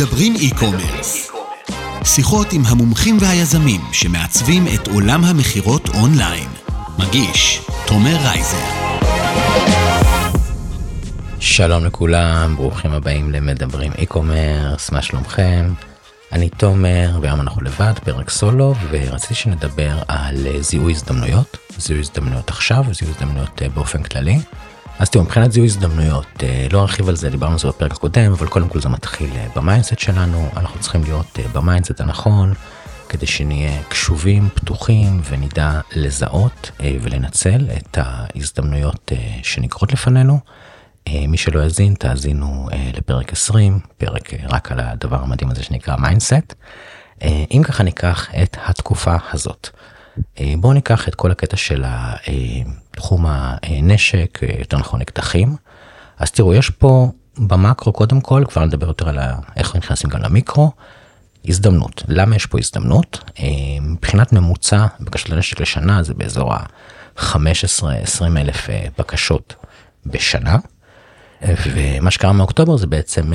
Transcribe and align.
מדברים 0.00 0.34
e-commerce. 0.34 1.32
שיחות 2.04 2.52
עם 2.52 2.62
המומחים 2.66 3.18
והיזמים 3.20 3.80
שמעצבים 3.92 4.64
את 4.74 4.88
עולם 4.88 5.24
המכירות 5.24 5.88
אונליין. 5.88 6.48
מגיש, 6.98 7.60
תומר 7.86 8.16
רייזר. 8.16 8.64
שלום 11.40 11.84
לכולם, 11.84 12.54
ברוכים 12.56 12.92
הבאים 12.92 13.30
למדברים 13.30 13.92
e-commerce, 13.92 14.92
מה 14.92 15.02
שלומכם? 15.02 15.72
אני 16.32 16.48
תומר, 16.48 17.18
והיום 17.22 17.40
אנחנו 17.40 17.62
לבד, 17.62 17.92
פרק 18.04 18.30
סולו, 18.30 18.74
ורציתי 18.90 19.34
שנדבר 19.34 19.98
על 20.08 20.46
זיהוי 20.60 20.92
הזדמנויות, 20.92 21.56
זיהוי 21.78 22.02
הזדמנויות 22.02 22.48
עכשיו, 22.48 22.84
זיהוי 22.92 23.14
הזדמנויות 23.14 23.62
באופן 23.74 24.02
כללי. 24.02 24.38
אז 25.00 25.10
תראו, 25.10 25.24
מבחינת 25.24 25.52
זיהוי 25.52 25.66
הזדמנויות, 25.66 26.42
לא 26.72 26.80
ארחיב 26.80 27.08
על 27.08 27.16
זה, 27.16 27.30
דיברנו 27.30 27.52
על 27.52 27.58
זה 27.58 27.68
בפרק 27.68 27.92
הקודם, 27.92 28.32
אבל 28.32 28.46
קודם 28.46 28.68
כל 28.68 28.80
זה 28.80 28.88
מתחיל 28.88 29.30
ב 29.56 29.61
mindset 29.61 29.98
שלנו, 29.98 30.48
אנחנו 30.56 30.80
צריכים 30.80 31.02
להיות 31.02 31.38
ב 31.52 31.58
mindset 31.58 32.00
הנכון, 32.00 32.54
כדי 33.08 33.26
שנהיה 33.26 33.82
קשובים, 33.88 34.48
פתוחים, 34.54 35.20
ונדע 35.30 35.80
לזהות 35.92 36.70
ולנצל 37.02 37.68
את 37.76 37.98
ההזדמנויות 38.00 39.12
שנקרות 39.42 39.92
לפנינו. 39.92 40.40
מי 41.08 41.36
שלא 41.36 41.60
יאזין, 41.60 41.94
תאזינו 41.94 42.68
לפרק 42.96 43.32
20, 43.32 43.80
פרק 43.98 44.30
רק 44.48 44.72
על 44.72 44.80
הדבר 44.80 45.22
המדהים 45.22 45.50
הזה 45.50 45.62
שנקרא 45.62 45.96
mindset. 45.96 46.54
אם 47.22 47.62
ככה 47.64 47.82
ניקח 47.82 48.28
את 48.42 48.56
התקופה 48.66 49.16
הזאת. 49.32 49.70
בואו 50.58 50.72
ניקח 50.72 51.08
את 51.08 51.14
כל 51.14 51.30
הקטע 51.30 51.56
של 51.56 51.84
תחום 52.90 53.26
הנשק, 53.28 54.38
יותר 54.58 54.78
נכון 54.78 55.00
אקדחים. 55.00 55.56
אז 56.18 56.30
תראו, 56.30 56.54
יש 56.54 56.70
פה 56.70 57.10
במקרו 57.38 57.92
קודם 57.92 58.20
כל, 58.20 58.44
כבר 58.48 58.64
נדבר 58.64 58.86
יותר 58.86 59.08
על 59.08 59.18
איך 59.56 59.76
נכנסים 59.76 60.10
גם 60.10 60.22
למיקרו, 60.22 60.72
הזדמנות. 61.44 62.02
למה 62.08 62.36
יש 62.36 62.46
פה 62.46 62.58
הזדמנות? 62.58 63.30
מבחינת 63.80 64.32
ממוצע, 64.32 64.86
בקשות 65.00 65.28
לנשק 65.28 65.60
לשנה 65.60 66.02
זה 66.02 66.14
באזור 66.14 66.54
ה-15-20 66.54 68.22
אלף 68.36 68.68
בקשות 68.98 69.54
בשנה. 70.06 70.56
ומה 71.42 72.10
שקרה 72.10 72.32
מאוקטובר 72.32 72.76
זה 72.76 72.86
בעצם 72.86 73.32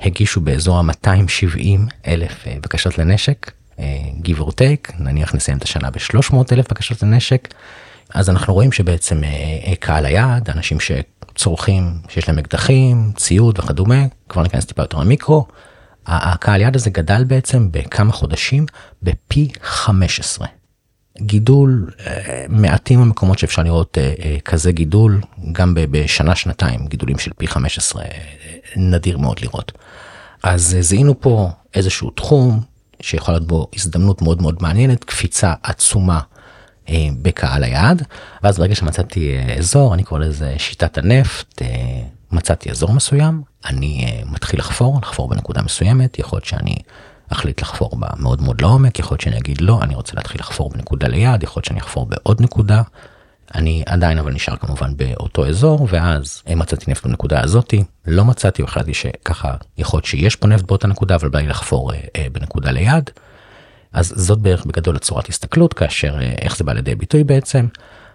הגישו 0.00 0.40
באזור 0.40 0.78
ה-270 0.78 1.80
אלף 2.06 2.44
בקשות 2.60 2.98
לנשק, 2.98 3.50
give 4.22 4.38
or 4.40 4.50
take, 4.50 4.92
נניח 4.98 5.34
נסיים 5.34 5.58
את 5.58 5.62
השנה 5.62 5.90
ב-300 5.90 6.36
אלף 6.52 6.70
בקשות 6.70 7.02
לנשק, 7.02 7.54
אז 8.14 8.30
אנחנו 8.30 8.54
רואים 8.54 8.72
שבעצם 8.72 9.20
קהל 9.80 10.06
היעד, 10.06 10.50
אנשים 10.50 10.78
שצורכים, 10.80 11.98
שיש 12.08 12.28
להם 12.28 12.38
אקדחים, 12.38 13.12
ציוד 13.16 13.58
וכדומה, 13.58 14.04
כבר 14.28 14.42
ניכנס 14.42 14.64
טיפה 14.64 14.82
יותר 14.82 14.98
למיקרו, 14.98 15.46
הקהל 16.06 16.60
יעד 16.60 16.76
הזה 16.76 16.90
גדל 16.90 17.24
בעצם 17.24 17.68
בכמה 17.70 18.12
חודשים 18.12 18.66
בפי 19.02 19.48
15. 19.62 20.46
גידול 21.18 21.90
מעטים 22.48 23.00
המקומות 23.00 23.38
שאפשר 23.38 23.62
לראות 23.62 23.98
כזה 24.44 24.72
גידול 24.72 25.20
גם 25.52 25.72
בשנה 25.74 26.36
שנתיים 26.36 26.86
גידולים 26.86 27.18
של 27.18 27.30
פי 27.36 27.46
15 27.46 28.04
נדיר 28.76 29.18
מאוד 29.18 29.40
לראות. 29.40 29.72
אז 30.42 30.76
זיהינו 30.80 31.20
פה 31.20 31.50
איזשהו 31.74 32.10
תחום 32.10 32.60
שיכול 33.00 33.34
להיות 33.34 33.46
בו 33.46 33.66
הזדמנות 33.76 34.22
מאוד 34.22 34.42
מאוד 34.42 34.62
מעניינת 34.62 35.04
קפיצה 35.04 35.54
עצומה 35.62 36.20
בקהל 37.22 37.64
היעד 37.64 38.02
ואז 38.42 38.58
ברגע 38.58 38.74
שמצאתי 38.74 39.38
אזור 39.58 39.94
אני 39.94 40.04
קורא 40.04 40.20
לזה 40.20 40.54
שיטת 40.58 40.98
הנפט 40.98 41.62
מצאתי 42.32 42.70
אזור 42.70 42.92
מסוים 42.92 43.42
אני 43.64 44.22
מתחיל 44.26 44.60
לחפור 44.60 44.98
לחפור 45.02 45.28
בנקודה 45.28 45.62
מסוימת 45.62 46.18
יכול 46.18 46.36
להיות 46.36 46.44
שאני 46.44 46.76
אחליט 47.32 47.62
לחפור 47.62 47.96
בה 47.96 48.08
מאוד 48.16 48.42
מאוד 48.42 48.60
לעומק, 48.60 48.98
יכול 48.98 49.14
להיות 49.14 49.20
שאני 49.20 49.38
אגיד 49.38 49.60
לא, 49.60 49.82
אני 49.82 49.94
רוצה 49.94 50.12
להתחיל 50.16 50.40
לחפור 50.40 50.70
בנקודה 50.70 51.08
ליד, 51.08 51.42
יכול 51.42 51.60
להיות 51.60 51.64
שאני 51.64 51.80
אחפור 51.80 52.06
בעוד 52.06 52.40
נקודה. 52.40 52.82
אני 53.54 53.82
עדיין 53.86 54.18
אבל 54.18 54.32
נשאר 54.32 54.56
כמובן 54.56 54.96
באותו 54.96 55.46
אזור, 55.46 55.88
ואז 55.90 56.42
מצאתי 56.56 56.90
נפט 56.90 57.06
בנקודה 57.06 57.44
הזאתי, 57.44 57.84
לא 58.06 58.24
מצאתי, 58.24 58.62
החלטתי 58.62 58.94
שככה 58.94 59.54
יכול 59.78 59.96
להיות 59.96 60.04
שיש 60.04 60.36
פה 60.36 60.46
נפט 60.46 60.64
באותה 60.64 60.88
נקודה, 60.88 61.14
אבל 61.14 61.28
בא 61.28 61.38
לי 61.38 61.46
לחפור 61.46 61.92
אה, 61.92 62.26
בנקודה 62.32 62.70
ליד. 62.70 63.10
אז 63.92 64.12
זאת 64.16 64.38
בערך 64.38 64.66
בגדול 64.66 64.96
הצורת 64.96 65.28
הסתכלות, 65.28 65.74
כאשר 65.74 66.18
אה, 66.20 66.34
איך 66.40 66.56
זה 66.56 66.64
בא 66.64 66.72
לידי 66.72 66.94
ביטוי 66.94 67.24
בעצם. 67.24 67.66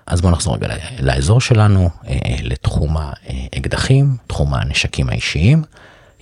אז 0.05 0.21
בואו 0.21 0.33
נחזור 0.33 0.55
רגע 0.55 0.67
לאזור 0.99 1.41
שלנו, 1.41 1.89
אה, 2.07 2.17
לתחום 2.43 2.97
האקדחים, 2.97 4.15
תחום 4.27 4.53
הנשקים 4.53 5.09
האישיים. 5.09 5.63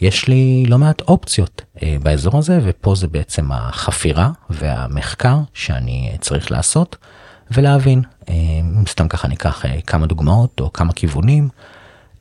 יש 0.01 0.27
לי 0.27 0.65
לא 0.67 0.77
מעט 0.77 1.01
אופציות 1.01 1.61
אה, 1.83 1.97
באזור 2.03 2.37
הזה 2.37 2.59
ופה 2.63 2.95
זה 2.95 3.07
בעצם 3.07 3.51
החפירה 3.51 4.31
והמחקר 4.49 5.37
שאני 5.53 6.11
צריך 6.21 6.51
לעשות 6.51 6.97
ולהבין 7.51 8.01
אה, 8.01 8.18
סתם 8.87 9.07
ככה 9.07 9.27
ניקח 9.27 9.65
אה, 9.65 9.81
כמה 9.87 10.07
דוגמאות 10.07 10.59
או 10.59 10.73
כמה 10.73 10.93
כיוונים. 10.93 11.49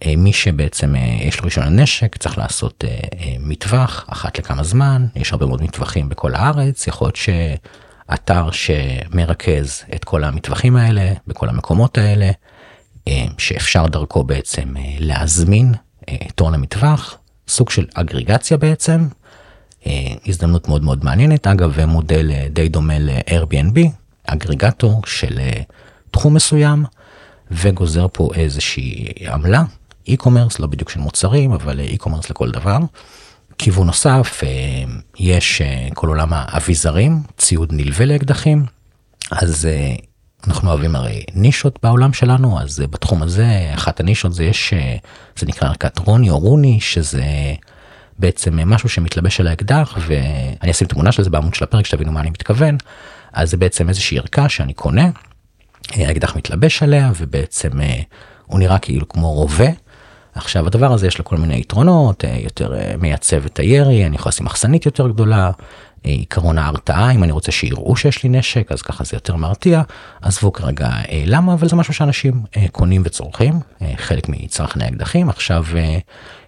אה, 0.07 0.15
מי 0.17 0.33
שבעצם 0.33 0.97
אה, 0.97 1.01
יש 1.21 1.39
לו 1.39 1.45
רישיון 1.45 1.67
הנשק 1.67 2.17
צריך 2.17 2.39
לעשות 2.39 2.85
אה, 2.89 2.91
אה, 2.91 3.37
מטווח 3.41 4.05
אחת 4.09 4.39
לכמה 4.39 4.63
זמן. 4.63 5.07
יש 5.17 5.33
הרבה 5.33 5.47
מאוד 5.47 5.63
מטווחים 5.63 6.09
בכל 6.09 6.35
הארץ. 6.35 6.87
יכול 6.87 7.07
להיות 7.07 7.17
שאתר 7.17 8.51
שמרכז 8.51 9.83
את 9.95 10.05
כל 10.05 10.25
המטווחים 10.25 10.77
האלה 10.77 11.13
בכל 11.27 11.49
המקומות 11.49 11.99
האלה 11.99 12.31
אה, 13.09 13.27
שאפשר 13.39 13.87
דרכו 13.87 14.25
בעצם 14.25 14.77
אה, 14.77 14.83
להזמין 14.99 15.75
אה, 16.09 16.17
תור 16.35 16.51
למטווח. 16.51 17.19
סוג 17.49 17.71
של 17.71 17.87
אגריגציה 17.95 18.57
בעצם, 18.57 19.09
הזדמנות 20.27 20.69
מאוד 20.69 20.83
מאוד 20.83 21.05
מעניינת, 21.05 21.47
אגב 21.47 21.85
מודל 21.85 22.33
די 22.51 22.69
דומה 22.69 22.99
ל-Airbnb, 22.99 23.79
אגריגטור 24.27 25.03
של 25.07 25.39
תחום 26.11 26.35
מסוים, 26.35 26.85
וגוזר 27.51 28.07
פה 28.13 28.31
איזושהי 28.35 29.07
עמלה, 29.33 29.63
e-commerce, 30.09 30.57
לא 30.59 30.67
בדיוק 30.67 30.91
של 30.91 31.01
מוצרים, 31.01 31.53
אבל 31.53 31.81
e-commerce 31.81 32.27
לכל 32.31 32.51
דבר. 32.51 32.79
כיוון 33.59 33.87
נוסף, 33.87 34.43
יש 35.19 35.63
כל 35.95 36.09
עולם 36.09 36.29
האביזרים, 36.33 37.23
ציוד 37.37 37.73
נלווה 37.73 38.07
לאקדחים, 38.07 38.65
אז 39.31 39.69
אנחנו 40.47 40.71
אוהבים 40.71 40.97
הרי 40.97 41.25
נישות 41.35 41.79
בעולם 41.83 42.13
שלנו 42.13 42.61
אז 42.61 42.83
בתחום 42.91 43.23
הזה 43.23 43.71
אחת 43.75 44.01
הנישות 44.01 44.35
זה 44.35 44.45
יש 44.45 44.75
זה 45.37 45.47
נקרא 45.47 45.69
ערכת 45.69 45.99
רוני 45.99 46.31
או 46.31 46.39
רוני 46.39 46.81
שזה 46.81 47.25
בעצם 48.19 48.59
משהו 48.71 48.89
שמתלבש 48.89 49.41
על 49.41 49.47
האקדח 49.47 49.99
ואני 50.07 50.71
אשים 50.71 50.87
תמונה 50.87 51.13
של 51.13 51.23
זה 51.23 51.31
בעמוד 51.31 51.55
של 51.55 51.65
הפרק 51.65 51.87
שתבינו 51.87 52.13
מה 52.13 52.21
אני 52.21 52.31
מתכוון. 52.31 52.77
אז 53.33 53.51
זה 53.51 53.57
בעצם 53.57 53.89
איזושהי 53.89 54.19
ערכה 54.19 54.49
שאני 54.49 54.75
קונה 54.75 55.11
האקדח 55.93 56.37
מתלבש 56.37 56.83
עליה 56.83 57.13
ובעצם 57.17 57.71
הוא 58.47 58.59
נראה 58.59 58.79
כאילו 58.79 59.09
כמו 59.09 59.33
רובה. 59.33 59.69
עכשיו 60.35 60.67
הדבר 60.67 60.93
הזה 60.93 61.07
יש 61.07 61.19
לו 61.19 61.25
כל 61.25 61.37
מיני 61.37 61.61
יתרונות 61.61 62.25
יותר 62.43 62.73
מייצב 62.99 63.45
את 63.45 63.59
הירי 63.59 64.07
אני 64.07 64.17
יכול 64.17 64.29
לשים 64.31 64.47
מחסנית 64.47 64.87
יותר 64.87 65.09
גדולה 65.09 65.51
עיקרון 66.03 66.59
ההרתעה 66.59 67.11
אם 67.11 67.25
אני 67.25 67.33
רוצה 67.33 67.53
שיראו 67.53 67.97
שיש 67.97 68.23
לי 68.23 68.29
נשק 68.29 68.73
אז 68.73 68.83
ככה 68.83 69.05
זה 69.05 69.17
יותר 69.17 69.37
מרתיע 69.37 69.83
עזבו 70.23 70.53
כרגע 70.53 70.91
למה 71.27 71.55
אבל 71.55 71.69
זה 71.69 71.77
משהו 71.77 71.95
שאנשים 71.95 72.43
קונים 72.73 73.03
וצורכים 73.05 73.61
חלק 73.97 74.29
מצרכני 74.29 74.89
אקדחים 74.89 75.29
עכשיו 75.29 75.65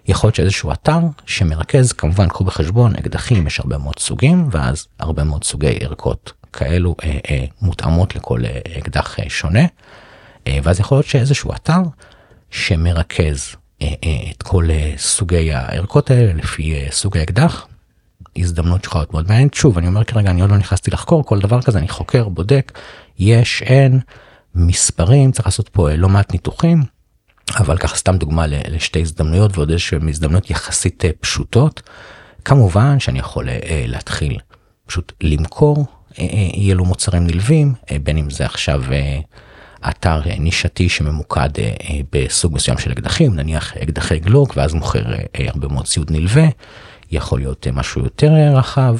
יכול 0.07 0.27
להיות 0.27 0.35
שאיזשהו 0.35 0.71
אתר 0.71 0.99
שמרכז 1.25 1.93
כמובן 1.93 2.27
קחו 2.27 2.43
בחשבון 2.43 2.95
אקדחים 2.95 3.47
יש 3.47 3.59
הרבה 3.59 3.77
מאוד 3.77 3.99
סוגים 3.99 4.47
ואז 4.51 4.87
הרבה 4.99 5.23
מאוד 5.23 5.43
סוגי 5.43 5.77
ערכות 5.81 6.40
כאלו 6.53 6.95
מותאמות 7.61 8.15
לכל 8.15 8.41
אקדח 8.77 9.15
שונה 9.27 9.65
ואז 10.63 10.79
יכול 10.79 10.95
להיות 10.95 11.05
שאיזשהו 11.05 11.53
אתר 11.53 11.81
שמרכז 12.49 13.55
את 14.31 14.43
כל 14.43 14.67
סוגי 14.97 15.53
הערכות 15.53 16.11
האלה 16.11 16.33
לפי 16.33 16.85
סוג 16.91 17.17
האקדח 17.17 17.67
הזדמנות 18.37 18.83
שלך 18.83 18.99
מאוד 19.11 19.27
מעניינת 19.29 19.53
שוב 19.53 19.77
אני 19.77 19.87
אומר 19.87 20.03
כרגע 20.03 20.31
אני 20.31 20.41
עוד 20.41 20.49
לא 20.49 20.57
נכנסתי 20.57 20.91
לחקור 20.91 21.25
כל 21.25 21.39
דבר 21.39 21.61
כזה 21.61 21.79
אני 21.79 21.87
חוקר 21.87 22.29
בודק 22.29 22.79
יש 23.19 23.61
אין 23.61 23.99
מספרים 24.55 25.31
צריך 25.31 25.47
לעשות 25.47 25.69
פה 25.69 25.93
לא 25.95 26.09
מעט 26.09 26.31
ניתוחים. 26.31 26.83
אבל 27.59 27.77
ככה 27.77 27.95
סתם 27.95 28.17
דוגמה 28.17 28.47
לשתי 28.47 29.01
הזדמנויות 29.01 29.57
ועוד 29.57 29.69
איזשהם 29.69 30.07
הזדמנויות 30.07 30.49
יחסית 30.49 31.03
פשוטות. 31.19 31.81
כמובן 32.45 32.99
שאני 32.99 33.19
יכול 33.19 33.47
להתחיל 33.87 34.37
פשוט 34.85 35.13
למכור 35.21 35.85
יהיה 36.17 36.75
לו 36.75 36.85
מוצרים 36.85 37.27
נלווים 37.27 37.73
בין 38.03 38.17
אם 38.17 38.29
זה 38.29 38.45
עכשיו 38.45 38.83
אתר 39.89 40.21
נישתי 40.39 40.89
שממוקד 40.89 41.49
בסוג 42.11 42.53
מסוים 42.55 42.77
של 42.77 42.91
אקדחים 42.91 43.35
נניח 43.35 43.77
אקדחי 43.77 44.19
גלוק 44.19 44.53
ואז 44.57 44.73
מוכר 44.73 45.03
הרבה 45.47 45.67
מאוד 45.67 45.85
ציוד 45.85 46.11
נלווה. 46.11 46.45
יכול 47.11 47.39
להיות 47.39 47.67
משהו 47.73 48.03
יותר 48.03 48.31
רחב. 48.53 48.95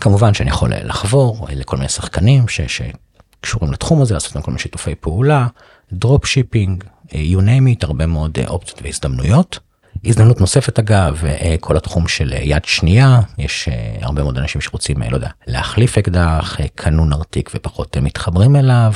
כמובן 0.00 0.34
שאני 0.34 0.50
יכול 0.50 0.72
לחבור 0.74 1.46
לכל 1.50 1.76
מיני 1.76 1.88
שחקנים 1.88 2.48
ש, 2.48 2.60
שקשורים 2.60 3.72
לתחום 3.72 4.02
הזה, 4.02 4.14
לעשות 4.14 4.32
כל 4.32 4.50
מיני 4.50 4.58
שיתופי 4.58 4.94
פעולה, 4.94 5.46
drop 5.92 6.26
shipping, 6.26 6.84
you 7.08 7.38
name 7.38 7.78
it, 7.80 7.82
הרבה 7.82 8.06
מאוד 8.06 8.38
אופציות 8.48 8.82
והזדמנויות. 8.82 9.58
הזדמנות 10.04 10.40
נוספת 10.40 10.78
אגב, 10.78 11.22
כל 11.60 11.76
התחום 11.76 12.08
של 12.08 12.34
יד 12.40 12.64
שנייה, 12.64 13.20
יש 13.38 13.68
הרבה 14.00 14.22
מאוד 14.22 14.38
אנשים 14.38 14.60
שרוצים, 14.60 15.02
לא 15.10 15.16
יודע, 15.16 15.28
להחליף 15.46 15.98
אקדח, 15.98 16.56
קנו 16.74 17.04
נרתיק 17.04 17.50
ופחות 17.54 17.96
מתחברים 17.96 18.56
אליו. 18.56 18.92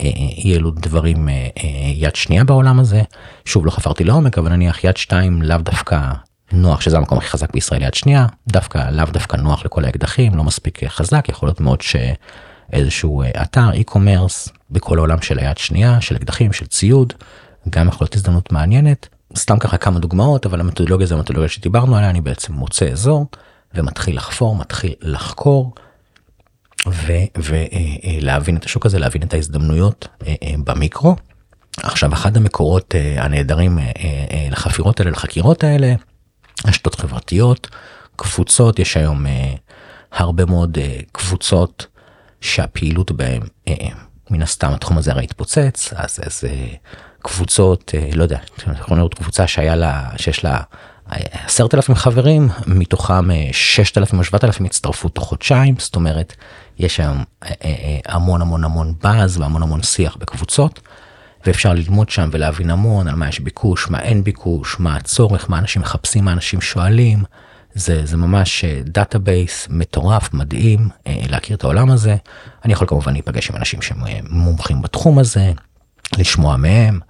אי 0.00 0.56
אלו 0.56 0.70
דברים 0.70 1.28
יד 1.94 2.16
שנייה 2.16 2.44
בעולם 2.44 2.80
הזה. 2.80 3.02
שוב, 3.44 3.66
לא 3.66 3.70
חפרתי 3.70 4.04
לעומק, 4.04 4.38
אבל 4.38 4.48
נניח 4.52 4.84
יד 4.84 4.96
שתיים 4.96 5.42
לאו 5.42 5.58
דווקא 5.58 6.00
נוח, 6.52 6.80
שזה 6.80 6.96
המקום 6.96 7.18
הכי 7.18 7.28
חזק 7.28 7.52
בישראל 7.52 7.82
יד 7.82 7.94
שנייה, 7.94 8.26
דווקא 8.48 8.90
לאו 8.90 9.06
דווקא 9.06 9.36
נוח 9.36 9.64
לכל 9.64 9.84
האקדחים, 9.84 10.34
לא 10.34 10.44
מספיק 10.44 10.84
חזק, 10.84 11.28
יכול 11.28 11.48
להיות 11.48 11.60
מאוד 11.60 11.80
שאיזשהו 11.80 13.22
אתר 13.42 13.70
e-commerce 13.70 14.50
בכל 14.70 14.98
העולם 14.98 15.22
של 15.22 15.38
היד 15.38 15.58
שנייה, 15.58 16.00
של 16.00 16.16
אקדחים, 16.16 16.52
של 16.52 16.66
ציוד, 16.66 17.12
גם 17.70 17.88
יכול 17.88 18.04
להיות 18.04 18.14
הזדמנות 18.14 18.52
מעניינת. 18.52 19.08
סתם 19.36 19.58
ככה 19.58 19.76
כמה 19.76 19.98
דוגמאות, 19.98 20.46
אבל 20.46 20.60
המתודולוגיה 20.60 21.06
זה 21.06 21.14
המתודולוגיה 21.14 21.48
שדיברנו 21.48 21.96
עליה, 21.96 22.10
אני 22.10 22.20
בעצם 22.20 22.52
מוצא 22.52 22.88
אזור 22.88 23.26
ומתחיל 23.74 24.16
לחפור, 24.16 24.56
מתחיל 24.56 24.94
לחקור. 25.00 25.74
ולהבין 27.36 28.56
את 28.56 28.64
השוק 28.64 28.86
הזה, 28.86 28.98
להבין 28.98 29.22
את 29.22 29.34
ההזדמנויות 29.34 30.08
אה, 30.26 30.34
אה, 30.42 30.54
במיקרו. 30.64 31.16
עכשיו, 31.76 32.12
אחד 32.12 32.36
המקורות 32.36 32.94
אה, 32.94 33.24
הנהדרים 33.24 33.78
לחפירות 34.50 35.00
האלה, 35.00 35.10
לחקירות 35.10 35.64
האלה, 35.64 35.94
רשתות 36.66 36.94
חברתיות, 36.94 37.68
קבוצות, 38.16 38.78
יש 38.78 38.96
היום 38.96 39.26
הרבה 40.12 40.44
מאוד 40.44 40.78
קבוצות 41.12 41.86
שהפעילות 42.40 43.12
בהן, 43.12 43.42
מן 44.30 44.42
הסתם 44.42 44.72
התחום 44.72 44.98
הזה 44.98 45.12
הרי 45.12 45.24
התפוצץ, 45.24 45.92
אז 45.96 46.20
איזה 46.22 46.48
קבוצות, 47.22 47.94
לא 48.14 48.22
יודע, 48.22 48.38
יכולים 48.58 48.98
לראות 48.98 49.14
קבוצה 49.14 49.46
שהיה 49.46 49.76
לה, 49.76 50.08
שיש 50.16 50.44
לה 50.44 50.60
עשרת 51.46 51.74
אלפים 51.74 51.94
חברים, 51.94 52.48
מתוכם 52.66 53.28
ששת 53.52 53.98
אלפים 53.98 54.18
או 54.18 54.24
שבעת 54.24 54.44
אלפים 54.44 54.66
הצטרפו 54.66 55.08
תוך 55.08 55.24
חודשיים, 55.24 55.74
זאת 55.78 55.96
אומרת, 55.96 56.36
יש 56.78 57.00
אה, 57.00 57.06
אה, 57.06 57.50
אה, 57.64 57.98
המון 58.06 58.42
המון 58.42 58.64
המון 58.64 58.94
באז 59.02 59.38
והמון 59.38 59.62
המון 59.62 59.82
שיח 59.82 60.16
בקבוצות. 60.16 60.80
ואפשר 61.46 61.72
ללמוד 61.72 62.10
שם 62.10 62.28
ולהבין 62.32 62.70
המון 62.70 63.08
על 63.08 63.14
מה 63.14 63.28
יש 63.28 63.40
ביקוש, 63.40 63.90
מה 63.90 64.00
אין 64.00 64.24
ביקוש, 64.24 64.76
מה 64.78 64.96
הצורך, 64.96 65.50
מה 65.50 65.58
אנשים 65.58 65.82
מחפשים, 65.82 66.24
מה 66.24 66.32
אנשים 66.32 66.60
שואלים. 66.60 67.24
זה, 67.74 68.06
זה 68.06 68.16
ממש 68.16 68.64
database 68.84 69.66
מטורף, 69.70 70.34
מדהים, 70.34 70.88
להכיר 71.06 71.56
את 71.56 71.64
העולם 71.64 71.90
הזה. 71.90 72.16
אני 72.64 72.72
יכול 72.72 72.86
כמובן 72.86 73.12
להיפגש 73.12 73.50
עם 73.50 73.56
אנשים 73.56 73.82
שמומחים 73.82 74.82
בתחום 74.82 75.18
הזה, 75.18 75.52
לשמוע 76.18 76.56
מהם, 76.56 77.00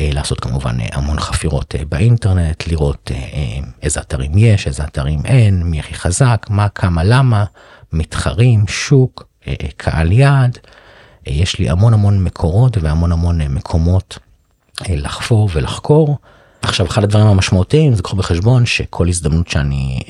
לעשות 0.00 0.40
כמובן 0.40 0.76
המון 0.92 1.20
חפירות 1.20 1.74
באינטרנט, 1.88 2.66
לראות 2.66 3.10
איזה 3.82 4.00
אתרים 4.00 4.38
יש, 4.38 4.66
איזה 4.66 4.84
אתרים 4.84 5.20
אין, 5.24 5.62
מי 5.62 5.80
הכי 5.80 5.94
חזק, 5.94 6.46
מה, 6.50 6.68
כמה, 6.68 7.04
למה. 7.04 7.44
מתחרים, 7.92 8.66
שוק, 8.68 9.26
אה, 9.46 9.54
אה, 9.62 9.68
קהל 9.76 10.12
יעד. 10.12 10.58
אה, 11.28 11.32
יש 11.32 11.58
לי 11.58 11.70
המון 11.70 11.94
המון 11.94 12.24
מקורות 12.24 12.76
והמון 12.80 13.12
המון 13.12 13.40
מקומות 13.42 14.18
לחפור 14.88 15.48
ולחקור. 15.52 16.18
עכשיו 16.62 16.86
אחד 16.86 17.04
הדברים 17.04 17.26
המשמעותיים 17.26 17.94
זה 17.94 18.02
קחו 18.02 18.16
בחשבון 18.16 18.66
שכל 18.66 19.08
הזדמנות 19.08 19.48
שאני 19.48 20.00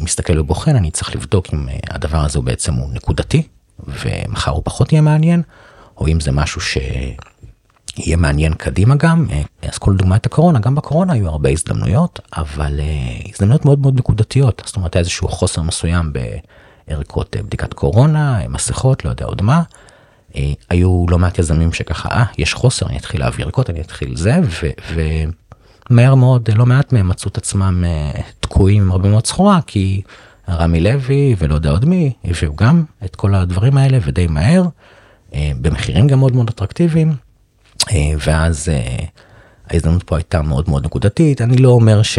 מסתכל 0.00 0.38
ובוחן 0.38 0.76
אני 0.76 0.90
צריך 0.90 1.16
לבדוק 1.16 1.54
אם 1.54 1.68
הדבר 1.90 2.18
הזה 2.18 2.38
הוא 2.38 2.44
בעצם 2.44 2.74
הוא 2.74 2.88
נקודתי 2.92 3.42
ומחר 3.78 4.50
הוא 4.50 4.62
פחות 4.64 4.92
יהיה 4.92 5.02
מעניין 5.02 5.42
או 5.96 6.08
אם 6.08 6.20
זה 6.20 6.32
משהו 6.32 6.60
שיהיה 7.96 8.16
מעניין 8.16 8.54
קדימה 8.54 8.94
גם 8.94 9.26
אז 9.62 9.78
כל 9.78 9.96
דוגמת 9.96 10.26
הקורונה 10.26 10.58
גם 10.58 10.74
בקורונה 10.74 11.12
היו 11.12 11.28
הרבה 11.28 11.50
הזדמנויות 11.50 12.20
אבל 12.36 12.80
הזדמנויות 13.32 13.64
מאוד 13.64 13.78
מאוד 13.78 13.98
נקודתיות 13.98 14.62
זאת 14.66 14.76
אומרת 14.76 14.96
איזשהו 14.96 15.28
חוסר 15.28 15.62
מסוים 15.62 16.12
ב... 16.12 16.18
ערכות 16.90 17.36
אה, 17.36 17.42
בדיקת 17.42 17.74
קורונה, 17.74 18.48
מסכות, 18.48 19.04
לא 19.04 19.10
יודע 19.10 19.24
עוד 19.24 19.42
מה. 19.42 19.62
אה, 20.36 20.52
היו 20.70 21.06
לא 21.08 21.18
מעט 21.18 21.38
יזמים 21.38 21.72
שככה, 21.72 22.08
אה, 22.08 22.24
יש 22.38 22.54
חוסר, 22.54 22.86
אני 22.86 22.98
אתחיל 22.98 23.20
להביא 23.20 23.44
ערכות, 23.44 23.70
אני 23.70 23.80
אתחיל 23.80 24.16
זה, 24.16 24.40
ומהר 25.90 26.14
מאוד 26.14 26.50
לא 26.54 26.66
מעט 26.66 26.92
מהם 26.92 27.08
מצאו 27.08 27.28
את 27.28 27.36
עצמם 27.36 27.84
אה, 27.86 28.20
תקועים 28.40 28.82
עם 28.82 28.90
הרבה 28.90 29.08
מאוד 29.08 29.26
סחורה, 29.26 29.60
כי 29.66 30.02
רמי 30.48 30.80
לוי 30.80 31.34
ולא 31.38 31.54
יודע 31.54 31.70
עוד 31.70 31.84
מי, 31.84 32.12
הביאו 32.24 32.56
גם 32.56 32.84
את 33.04 33.16
כל 33.16 33.34
הדברים 33.34 33.76
האלה 33.76 33.98
ודי 34.04 34.26
מהר, 34.26 34.64
במחירים 35.34 36.06
גם 36.06 36.18
מאוד 36.18 36.34
מאוד 36.34 36.48
אטרקטיביים, 36.48 37.14
ואז 38.18 38.68
ההזדמנות 39.70 40.02
פה 40.02 40.16
הייתה 40.16 40.42
מאוד 40.42 40.70
מאוד 40.70 40.84
נקודתית, 40.84 41.40
אני 41.40 41.56
לא 41.56 41.68
אומר 41.68 42.02
ש... 42.02 42.18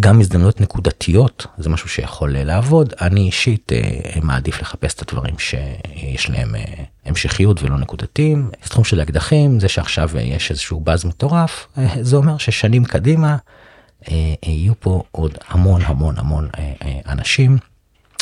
גם 0.00 0.20
הזדמנויות 0.20 0.60
נקודתיות 0.60 1.46
זה 1.58 1.70
משהו 1.70 1.88
שיכול 1.88 2.32
לעבוד. 2.38 2.94
אני 3.00 3.20
אישית 3.20 3.72
אה, 3.72 4.20
מעדיף 4.22 4.60
לחפש 4.60 4.94
את 4.94 5.02
הדברים 5.02 5.38
שיש 5.38 6.30
להם 6.30 6.54
אה, 6.54 6.64
המשכיות 7.04 7.62
ולא 7.62 7.78
נקודתיים. 7.78 8.50
תחום 8.60 8.84
של 8.84 9.02
אקדחים 9.02 9.60
זה 9.60 9.68
שעכשיו 9.68 10.10
אה, 10.16 10.22
יש 10.22 10.50
איזשהו 10.50 10.80
באז 10.80 11.04
מטורף 11.04 11.66
זה 12.00 12.16
אומר 12.16 12.38
ששנים 12.38 12.84
קדימה 12.84 13.36
יהיו 14.42 14.80
פה 14.80 15.02
עוד 15.10 15.38
המון 15.48 15.82
המון 15.84 16.18
המון 16.18 16.48
אנשים 17.06 17.58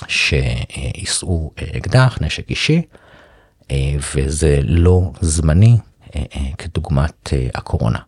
שיישאו 0.09 1.51
אקדח 1.77 2.19
נשק 2.21 2.51
אישי 2.51 2.83
וזה 4.15 4.61
לא 4.63 5.13
זמני 5.21 5.77
כדוגמת 6.59 7.33
הקורונה. 7.55 7.99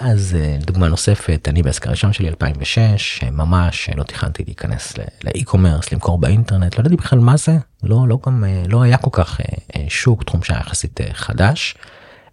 אז 0.00 0.36
אה, 0.40 0.56
דוגמה 0.66 0.88
נוספת, 0.88 1.48
אני 1.48 1.62
בעסק 1.62 1.86
הראשון 1.86 2.12
שלי 2.12 2.28
2006, 2.28 3.24
ממש 3.32 3.90
לא 3.96 4.02
תכננתי 4.02 4.44
להיכנס 4.44 4.94
לאי-קומרס, 5.24 5.92
למכור 5.92 6.18
באינטרנט, 6.18 6.74
לא 6.74 6.80
ידעתי 6.80 6.96
בכלל 6.96 7.18
מה 7.18 7.36
זה, 7.36 7.56
לא, 7.82 8.08
לא 8.08 8.18
גם, 8.26 8.44
אה, 8.44 8.62
לא 8.68 8.82
היה 8.82 8.96
כל 8.96 9.10
כך 9.12 9.40
אה, 9.76 9.84
שוק, 9.88 10.24
תחום 10.24 10.42
שהיה 10.42 10.60
יחסית 10.60 11.00
חדש. 11.12 11.74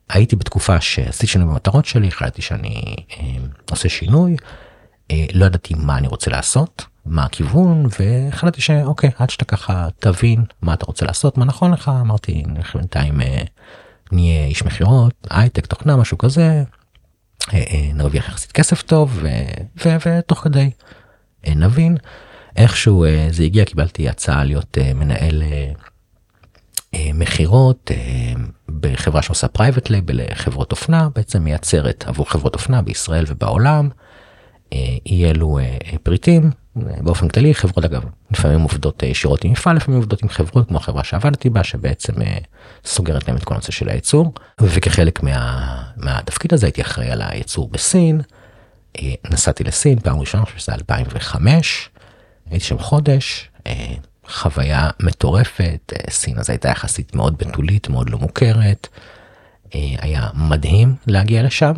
הייתי 0.10 0.36
בתקופה 0.36 0.82
שעשיתי 0.82 1.28
שינוי 1.28 1.48
במטרות 1.48 1.86
שלי, 1.86 2.08
החלטתי 2.08 2.42
שאני 2.42 2.96
עושה 3.72 3.90
שינוי, 3.90 4.36
לא 5.34 5.46
ידעתי 5.46 5.74
מה 5.78 5.98
אני 5.98 6.08
רוצה 6.08 6.32
לעשות, 6.32 6.86
מה 7.06 7.24
הכיוון, 7.24 7.86
והחלטתי 8.00 8.62
שאוקיי, 8.62 9.10
עד 9.18 9.30
שאתה 9.30 9.46
ככה 9.46 9.88
תבין 10.00 10.44
מה 10.62 10.74
אתה 10.74 10.86
רוצה 10.86 11.06
לעשות, 11.06 11.38
מה 11.38 11.46
נכון 11.46 11.72
לך, 11.72 11.92
אמרתי, 12.02 12.44
בינתיים 12.76 13.22
נהיה 14.12 14.46
איש 14.46 14.64
מכירות, 14.64 15.28
הייטק, 15.30 15.66
תוכנה, 15.66 15.96
משהו 15.98 16.18
כזה, 16.18 16.64
אה, 17.54 17.64
אה, 17.70 17.90
נרוויח 17.94 18.28
יחסית 18.30 18.52
כסף 18.52 18.82
טוב 18.82 19.20
ותוך 19.86 20.40
כדי 20.40 20.72
אה, 21.48 21.54
נבין 21.56 21.98
איכשהו 22.56 23.06
זה 23.32 23.44
הגיע 23.44 23.66
קיבלתי 23.66 24.10
הצעה 24.10 24.44
להיות 24.44 24.78
מנהל 24.96 25.44
מכירות 27.14 27.92
בחברה 28.82 29.22
שעושה 29.22 29.48
private 29.48 29.90
label 29.90 30.22
לחברות 30.32 30.72
אופנה 30.72 31.10
בעצם 31.16 31.44
מייצרת 31.44 32.04
עבור 32.08 32.30
חברות 32.30 32.56
אופנה 32.56 32.82
בישראל 32.82 33.26
ובעולם. 33.28 33.90
אי 35.06 35.26
אלו 35.26 35.60
פריטים 36.04 36.52
באופן 36.76 37.28
כללי 37.28 37.54
חברות 37.54 37.86
אגב 37.86 38.04
לפעמים 38.32 38.62
עובדות 38.62 39.04
ישירות 39.04 39.44
עם 39.44 39.52
מפעל 39.52 39.76
לפעמים 39.76 40.00
עובדות 40.00 40.24
עם 40.24 40.30
חברות 40.30 40.68
כמו 40.68 40.78
החברה 40.78 41.04
שעבדתי 41.04 41.50
בה 41.50 41.64
שבעצם 41.64 42.14
סוגרת 42.86 43.28
להם 43.28 43.38
את 43.38 43.44
כל 43.44 43.54
הנושא 43.54 43.72
של 43.72 43.90
הייצור 43.90 44.34
וכחלק 44.62 45.24
מה, 45.24 45.84
מהתפקיד 45.98 46.54
הזה 46.54 46.66
הייתי 46.66 46.82
אחראי 46.82 47.10
על 47.10 47.22
הייצור 47.22 47.70
בסין. 47.72 48.22
נסעתי 49.32 49.64
לסין 49.64 50.00
פעם 50.00 50.20
ראשונה 50.20 50.44
אני 50.44 50.46
חושב 50.46 50.60
שזה 50.60 50.74
2005 50.74 51.90
הייתי 52.50 52.66
שם 52.66 52.78
חודש 52.80 53.50
חוויה 54.30 54.90
מטורפת 55.00 55.94
סין 56.10 56.40
אז 56.40 56.50
הייתה 56.50 56.70
יחסית 56.70 57.16
מאוד 57.16 57.38
בתולית 57.38 57.90
מאוד 57.90 58.10
לא 58.10 58.18
מוכרת 58.18 58.88
היה 59.74 60.30
מדהים 60.34 60.96
להגיע 61.08 61.44
לשם. 61.44 61.74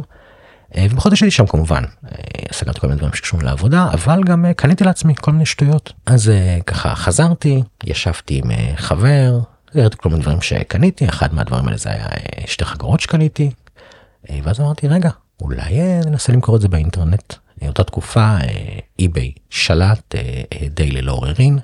אה, 0.75 0.85
ובחודש 0.91 1.21
הייתי 1.21 1.35
שם 1.35 1.45
כמובן 1.45 1.83
אה, 2.05 2.09
סגרתי 2.51 2.79
כל 2.79 2.87
מיני 2.87 2.97
דברים 2.97 3.13
שקשורים 3.13 3.45
לעבודה 3.45 3.89
אבל 3.93 4.23
גם 4.23 4.45
אה, 4.45 4.53
קניתי 4.53 4.83
לעצמי 4.83 5.13
כל 5.21 5.31
מיני 5.31 5.45
שטויות 5.45 5.93
אז 6.05 6.31
ככה 6.65 6.95
חזרתי 6.95 7.63
ישבתי 7.83 8.41
עם 8.43 8.51
חבר 8.75 9.39
הראיתי 9.75 9.97
כל 9.97 10.09
מיני 10.09 10.21
דברים 10.21 10.41
שקניתי 10.41 11.09
אחד 11.09 11.33
מהדברים 11.33 11.65
האלה 11.65 11.77
זה 11.77 11.89
היה 11.89 12.07
שתי 12.45 12.65
חגורות 12.65 12.99
שקניתי 12.99 13.51
ואז 14.43 14.59
אמרתי 14.59 14.87
רגע 14.87 15.09
אולי 15.41 15.79
ננסה 16.05 16.33
למכור 16.33 16.55
את 16.55 16.61
זה 16.61 16.67
באינטרנט 16.67 17.33
אותה 17.67 17.83
תקופה 17.83 18.37
אי-ביי 18.99 19.31
שלט 19.49 20.15
די 20.69 20.91
ללא 20.91 21.11
עוררין. 21.11 21.59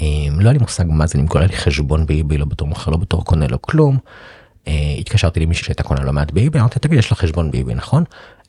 לא 0.00 0.04
היה 0.40 0.52
לי 0.52 0.58
מושג 0.58 0.84
מה 0.86 1.06
זה 1.06 1.18
למכור 1.18 1.40
לי 1.40 1.56
חשבון 1.56 2.06
באי-ביי 2.06 2.38
לא 2.38 2.44
בתור 2.44 2.68
מוכר 2.68 2.90
לא 2.90 2.96
בתור 2.96 3.24
קונה 3.24 3.46
לא 3.46 3.58
כלום. 3.60 3.98
אה, 4.68 4.94
התקשרתי 4.98 5.40
למישהי 5.40 5.64
שהייתה 5.64 5.82
קונה 5.82 6.04
לא 6.04 6.12
מעט 6.12 6.30
באיבי, 6.30 6.58
אמרתי 6.58 6.78
תגיד 6.78 6.98
יש 6.98 7.12
לך 7.12 7.18
חשבון 7.18 7.50
באיבי 7.50 7.74
נכון? 7.74 8.04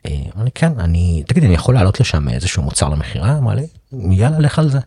אה, 0.06 0.12
אמר 0.36 0.44
לי 0.44 0.52
כן 0.56 0.80
אני 0.80 1.24
תגיד 1.28 1.44
אני 1.44 1.54
יכול 1.54 1.76
לעלות 1.76 2.00
לשם 2.00 2.30
איזשהו 2.30 2.64
מוצר 2.64 2.90
למכירה? 2.90 3.38
אמר 3.38 3.54
לי 3.54 3.68
יאללה 3.92 4.40
לך 4.40 4.60
על 4.60 4.70
זה. 4.70 4.80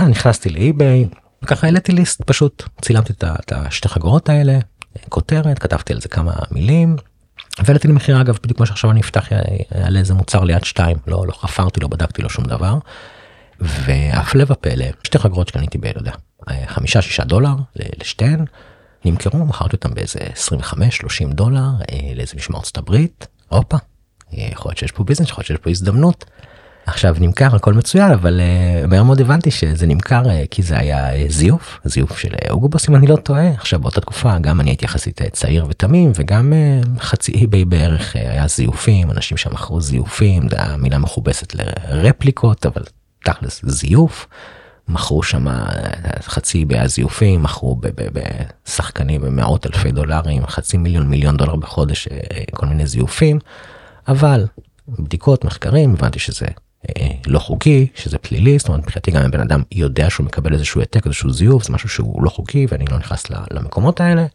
אה, 0.00 0.08
נכנסתי 0.08 0.50
לאיביי 0.50 1.06
וככה 1.42 1.66
העליתי 1.66 1.92
ליסט 1.92 2.22
פשוט 2.26 2.62
צילמתי 2.80 3.12
את 3.12 3.52
השתי 3.52 3.88
חגורות 3.88 4.28
האלה 4.28 4.58
כותרת 5.08 5.58
כתבתי 5.58 5.92
על 5.92 6.00
זה 6.00 6.08
כמה 6.08 6.32
מילים 6.50 6.96
והעליתי 7.58 7.88
למחיר 7.88 8.20
אגב 8.20 8.38
בדיוק 8.42 8.56
כמו 8.56 8.66
שעכשיו 8.66 8.90
אני 8.90 9.00
אפתח 9.00 9.28
על 9.70 9.96
איזה 9.96 10.14
מוצר 10.14 10.44
ליד 10.44 10.64
שתיים 10.64 10.96
לא 11.06 11.26
לא 11.26 11.32
חפרתי 11.32 11.80
לא 11.80 11.88
בדקתי 11.88 12.22
לו 12.22 12.30
שום 12.30 12.44
דבר. 12.44 12.78
והפלא 13.60 14.44
ופלא 14.46 14.84
שתי 15.04 15.18
חגורות 15.18 15.48
שקניתי 15.48 15.78
ב... 15.78 15.84
לא 15.84 15.92
יודע, 15.96 16.12
חמישה 16.66 17.02
שישה 17.02 17.24
דולר 17.24 17.54
לשתיהן 17.76 18.44
נמכרו 19.04 19.46
מכרתי 19.46 19.76
אותם 19.76 19.94
באיזה 19.94 20.18
25 20.32 20.96
30 20.96 21.32
דולר 21.32 21.70
לאיזה 22.16 22.32
מישהו 22.34 22.52
מארצות 22.52 22.78
הברית 22.78 23.26
הופה 23.48 23.76
יכול 24.32 24.68
להיות 24.68 24.78
שיש 24.78 24.92
פה 24.92 25.04
ביזנס 25.04 25.28
יכול 25.28 25.42
להיות 25.42 25.46
שיש 25.46 25.56
פה 25.56 25.70
הזדמנות. 25.70 26.24
עכשיו 26.86 27.16
נמכר 27.20 27.56
הכל 27.56 27.74
מצוין 27.74 28.10
אבל 28.10 28.40
uh, 28.40 28.86
מהר 28.86 29.02
מאוד 29.02 29.20
הבנתי 29.20 29.50
שזה 29.50 29.86
נמכר 29.86 30.22
uh, 30.24 30.28
כי 30.50 30.62
זה 30.62 30.78
היה 30.78 31.10
uh, 31.14 31.32
זיוף 31.32 31.80
זיוף 31.84 32.18
של 32.18 32.34
אוגובוס 32.50 32.88
אם 32.88 32.96
אני 32.96 33.06
לא 33.06 33.16
טועה 33.16 33.48
עכשיו 33.48 33.80
באותה 33.80 34.00
תקופה 34.00 34.38
גם 34.38 34.60
אני 34.60 34.70
הייתי 34.70 34.84
יחסית 34.84 35.22
צעיר 35.32 35.66
ותמים 35.68 36.12
וגם 36.14 36.52
uh, 36.52 37.00
חצי 37.00 37.32
אי 37.32 37.64
בערך 37.64 38.16
uh, 38.16 38.18
היה 38.18 38.46
זיופים 38.46 39.10
אנשים 39.10 39.36
שם 39.36 39.54
מכרו 39.54 39.80
זיופים 39.80 40.48
זה 40.48 40.56
היה 40.56 40.76
מילה 40.76 40.98
מכובסת 40.98 41.54
לרפליקות 41.54 42.66
אבל 42.66 42.82
תכלס 43.24 43.60
זיוף. 43.66 44.26
מכרו 44.88 45.22
שם 45.22 45.46
חצי 46.22 46.64
אי 46.70 46.88
זיופים 46.88 47.42
מכרו 47.42 47.80
בשחקנים 48.12 49.20
במאות 49.20 49.66
אלפי 49.66 49.92
דולרים 49.92 50.46
חצי 50.46 50.76
מיליון 50.76 51.08
מיליון 51.08 51.36
דולר 51.36 51.56
בחודש 51.56 52.08
כל 52.50 52.66
מיני 52.66 52.86
זיופים 52.86 53.38
אבל 54.08 54.46
בדיקות 54.88 55.44
מחקרים 55.44 55.92
הבנתי 55.92 56.18
שזה 56.18 56.46
אה, 56.88 57.08
לא 57.26 57.38
חוקי 57.38 57.86
שזה 57.94 58.18
פלילי 58.18 58.58
זאת 58.58 58.68
אומרת 58.68 58.82
מבחינתי 58.82 59.10
גם 59.10 59.22
אם 59.22 59.30
בן 59.30 59.40
אדם 59.40 59.62
יודע 59.72 60.10
שהוא 60.10 60.26
מקבל 60.26 60.52
איזשהו 60.52 60.80
העתק 60.80 61.06
איזשהו 61.06 61.32
זיוף 61.32 61.64
זה 61.64 61.72
משהו 61.72 61.88
שהוא 61.88 62.22
לא 62.24 62.30
חוקי 62.30 62.66
ואני 62.70 62.84
לא 62.90 62.98
נכנס 62.98 63.24
למקומות 63.50 64.00
האלה. 64.00 64.26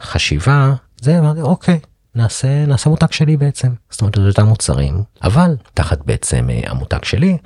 חשיבה 0.00 0.74
זה 1.00 1.18
אמרתי 1.18 1.40
אוקיי 1.40 1.80
נעשה 2.14 2.66
נעשה 2.66 2.90
מותג 2.90 3.12
שלי 3.12 3.36
בעצם 3.36 3.68
זאת 3.90 4.00
אומרת 4.00 4.14
זה 4.14 4.22
יותר 4.22 4.44
מוצרים 4.44 5.02
אבל 5.22 5.56
תחת 5.74 5.98
בעצם 6.04 6.50
אה, 6.50 6.60
המותג 6.70 7.04
שלי. 7.04 7.38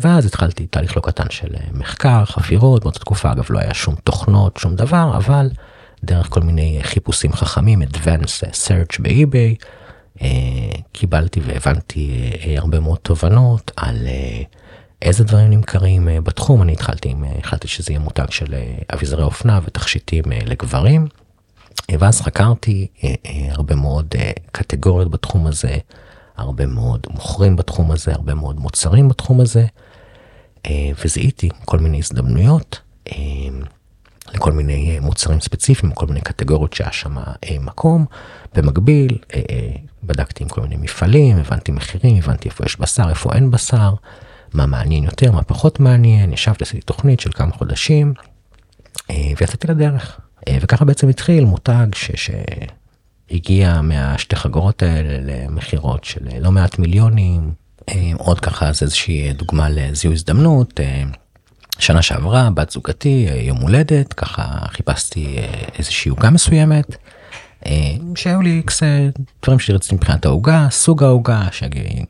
ואז 0.00 0.26
התחלתי 0.26 0.66
תהליך 0.66 0.96
לא 0.96 1.02
קטן 1.02 1.30
של 1.30 1.54
אה, 1.54 1.60
מחקר 1.72 2.24
חפירות 2.24 2.82
באותה 2.82 2.98
תקופה 2.98 3.32
אגב 3.32 3.44
לא 3.50 3.58
היה 3.58 3.74
שום 3.74 3.94
תוכנות 4.04 4.56
שום 4.56 4.76
דבר 4.76 5.12
אבל 5.16 5.50
דרך 6.04 6.26
כל 6.30 6.40
מיני 6.40 6.78
חיפושים 6.82 7.32
חכמים 7.32 7.82
advanced 7.82 8.50
search 8.52 9.02
באי-ביי. 9.02 9.54
אה, 10.22 10.28
קיבלתי 10.92 11.40
והבנתי 11.40 12.30
אה, 12.46 12.54
הרבה 12.58 12.80
מאוד 12.80 12.98
תובנות 13.02 13.70
על 13.76 13.96
איזה 15.02 15.24
דברים 15.24 15.50
נמכרים 15.50 16.08
בתחום 16.24 16.62
אני 16.62 16.72
התחלתי 16.72 17.08
עם 17.08 17.24
החלטתי 17.38 17.68
שזה 17.68 17.92
יהיה 17.92 18.00
מותג 18.00 18.30
של 18.30 18.54
אביזרי 18.94 19.22
אופנה 19.22 19.60
ותכשיטים 19.64 20.24
לגברים. 20.46 21.06
ואז 21.98 22.20
חקרתי 22.20 22.86
הרבה 23.50 23.74
מאוד 23.74 24.14
קטגוריות 24.52 25.10
בתחום 25.10 25.46
הזה 25.46 25.76
הרבה 26.36 26.66
מאוד 26.66 27.06
מוכרים 27.10 27.56
בתחום 27.56 27.90
הזה 27.90 28.12
הרבה 28.12 28.34
מאוד 28.34 28.60
מוצרים 28.60 29.08
בתחום 29.08 29.40
הזה 29.40 29.66
וזיהיתי 31.04 31.48
כל 31.64 31.78
מיני 31.78 31.98
הזדמנויות 31.98 32.80
לכל 34.34 34.52
מיני 34.52 34.98
מוצרים 35.00 35.40
ספציפיים 35.40 35.92
כל 35.92 36.06
מיני 36.06 36.20
קטגוריות 36.20 36.72
שהיה 36.72 36.92
שם 36.92 37.16
מקום 37.60 38.06
במקביל 38.54 39.18
בדקתי 40.02 40.44
עם 40.44 40.48
כל 40.48 40.60
מיני 40.60 40.76
מפעלים, 40.76 41.36
הבנתי 41.36 41.72
מחירים, 41.72 42.16
הבנתי 42.16 42.48
איפה 42.48 42.64
יש 42.64 42.80
בשר, 42.80 43.08
איפה 43.10 43.32
אין 43.32 43.50
בשר, 43.50 43.94
מה 44.54 44.66
מעניין 44.66 45.04
יותר, 45.04 45.32
מה 45.32 45.42
פחות 45.42 45.80
מעניין, 45.80 46.32
ישבתי, 46.32 46.64
עשיתי 46.64 46.80
תוכנית 46.80 47.20
של 47.20 47.32
כמה 47.32 47.52
חודשים, 47.52 48.14
אה, 49.10 49.32
ויצאתי 49.40 49.66
לדרך. 49.66 50.20
אה, 50.48 50.58
וככה 50.60 50.84
בעצם 50.84 51.08
התחיל 51.08 51.44
מותג 51.44 51.86
ש... 51.94 52.10
שהגיע 53.30 53.80
מהשתי 53.80 54.36
חגורות 54.36 54.82
האלה 54.82 55.18
למכירות 55.20 56.04
של 56.04 56.20
לא 56.40 56.52
מעט 56.52 56.78
מיליונים. 56.78 57.52
אה, 57.88 58.12
עוד 58.18 58.40
ככה 58.40 58.72
זה 58.72 58.84
איזושהי 58.84 59.32
דוגמה 59.32 59.68
לזיהוי 59.68 60.14
הזדמנות. 60.14 60.80
שנה 61.78 62.02
שעברה 62.02 62.50
בת 62.54 62.70
זוגתי 62.70 63.28
יום 63.40 63.58
הולדת 63.58 64.12
ככה 64.12 64.44
חיפשתי 64.68 65.36
איזושהי 65.78 66.10
עוגה 66.10 66.30
מסוימת 66.30 66.96
אה, 67.66 67.96
שהיו 68.16 68.42
לי 68.42 68.50
איקס 68.50 68.82
אה, 68.82 69.08
דברים 69.42 69.58
שרציתי 69.58 69.94
מבחינת 69.94 70.24
העוגה, 70.24 70.66
סוג 70.70 71.02
העוגה, 71.02 71.42
שגי... 71.52 72.04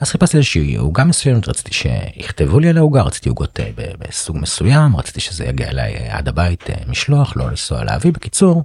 אז 0.00 0.10
חיפשתי 0.10 0.36
איזושהי 0.36 0.76
עוגה 0.76 1.04
מסוימת, 1.04 1.48
רציתי 1.48 1.74
שיכתבו 1.74 2.60
לי 2.60 2.68
על 2.68 2.78
העוגה, 2.78 3.02
רציתי 3.02 3.28
עוגות 3.28 3.60
אה, 3.60 3.70
בסוג 3.98 4.36
מסוים, 4.40 4.96
רציתי 4.96 5.20
שזה 5.20 5.44
יגיע 5.44 5.68
אליי 5.68 6.08
עד 6.08 6.28
הבית 6.28 6.64
משלוח, 6.86 7.36
לא 7.36 7.48
לנסוע 7.48 7.84
להביא, 7.84 8.12
בקיצור. 8.12 8.64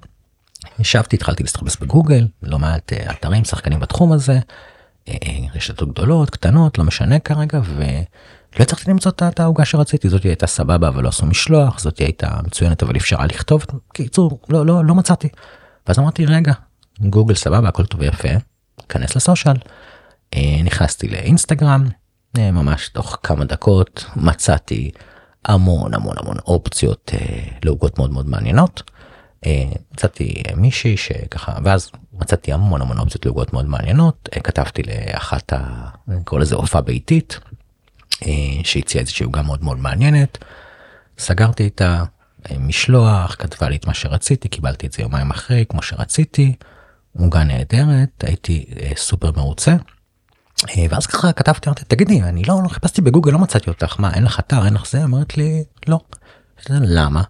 ישבתי, 0.80 1.16
התחלתי 1.16 1.44
להסתחבס 1.44 1.76
בגוגל, 1.76 2.28
לא 2.44 2.60
מעט 2.60 2.94
אתרים, 2.94 3.46
שחקנים 3.46 3.80
בתחום 3.80 4.12
הזה, 4.12 4.40
רשתות 5.56 5.90
גדולות, 5.90 6.30
קטנות, 6.30 6.78
לא 6.78 6.84
משנה 6.84 7.20
כרגע, 7.20 7.60
ולא 7.66 7.84
הצלחתי 8.60 8.92
למצוא 8.92 9.12
את 9.28 9.40
העוגה 9.40 9.66
שרציתי, 9.66 10.10
זאת 10.10 10.24
הייתה 10.24 10.48
סבבה 10.48 10.88
אבל 10.88 11.04
לא 11.04 11.10
עשו 11.10 11.26
משלוח, 11.26 11.80
זאת 11.80 11.98
הייתה 11.98 12.40
מצוינת 12.44 12.84
אבל 12.84 12.96
אפשרה 12.96 13.26
לכתוב, 13.26 13.66
קיצור, 13.94 14.40
לא, 14.50 14.66
לא, 14.66 14.86
לא 14.86 14.96
מצאתי. 14.96 15.30
ואז 15.88 16.00
אמרתי 16.00 16.26
רגע 16.26 16.54
גוגל 17.02 17.36
סבבה 17.36 17.68
הכל 17.68 17.86
טוב 17.86 18.02
ויפה 18.02 18.30
כנס 18.90 19.16
לסושיאל 19.16 19.56
אה, 20.34 20.60
נכנסתי 20.64 21.08
לאינסטגרם 21.08 21.88
אה, 22.38 22.52
ממש 22.52 22.90
תוך 22.90 23.18
כמה 23.24 23.46
דקות 23.46 24.06
מצאתי 24.16 24.92
המון 25.46 25.94
המון 25.94 26.16
המון 26.20 26.38
אופציות 26.48 27.12
אה, 27.14 27.44
לעוגות 27.64 27.98
מאוד 27.98 28.12
מאוד 28.12 28.30
מעניינות. 28.30 28.92
מצאתי 29.94 30.44
מישהי 30.56 30.98
שככה 30.98 31.54
ואז 31.64 31.92
מצאתי 32.20 32.54
המון 32.54 32.82
המון 32.82 33.00
אופציות 33.00 33.26
לעוגות 33.26 33.54
מאוד 33.54 33.66
מעניינות 33.66 34.30
כתבתי 34.44 34.82
לאחת 34.84 35.54
ה... 35.54 35.90
קורא 36.24 36.42
לזה 36.42 36.56
הופעה 36.56 36.82
ביתית 36.82 37.40
שהציעה 38.64 39.02
איזושהי 39.02 39.24
עוגה 39.24 39.42
מאוד 39.42 39.64
מאוד 39.64 39.78
מעניינת. 39.78 40.38
סגרתי 41.18 41.64
איתה 41.64 42.04
משלוח, 42.60 43.36
כתבה 43.40 43.70
לי 43.70 43.76
את 43.76 43.88
מה 43.88 43.94
שרציתי, 43.94 44.48
קיבלתי 44.48 44.88
את 44.88 44.92
זה 44.92 45.02
יומיים 45.02 45.32
אחרי, 45.32 45.66
כמו 45.70 45.82
שרציתי, 45.82 46.56
עוגה 47.20 47.44
נהדרת, 47.44 48.24
הייתי 48.24 48.66
אה, 48.80 48.92
סופר 48.96 49.32
מרוצה. 49.36 49.76
אה, 50.70 50.86
ואז 50.90 51.08
ככה 51.08 51.32
כתבתי, 51.32 51.70
אמרתי, 51.70 51.86
תגידי, 51.86 52.22
אני 52.22 52.44
לא, 52.44 52.64
לא 52.64 52.70
חיפשתי 52.70 53.02
בגוגל, 53.02 53.32
לא 53.32 53.40
מצאתי 53.40 53.70
אותך, 53.70 54.00
מה, 54.00 54.14
אין 54.14 54.24
לך 54.24 54.40
אתר, 54.40 54.66
אין 54.66 54.74
לך 54.74 54.88
זה? 54.88 55.04
אמרת 55.04 55.38
לי, 55.38 55.64
לא. 55.88 56.00
למה? 56.70 57.24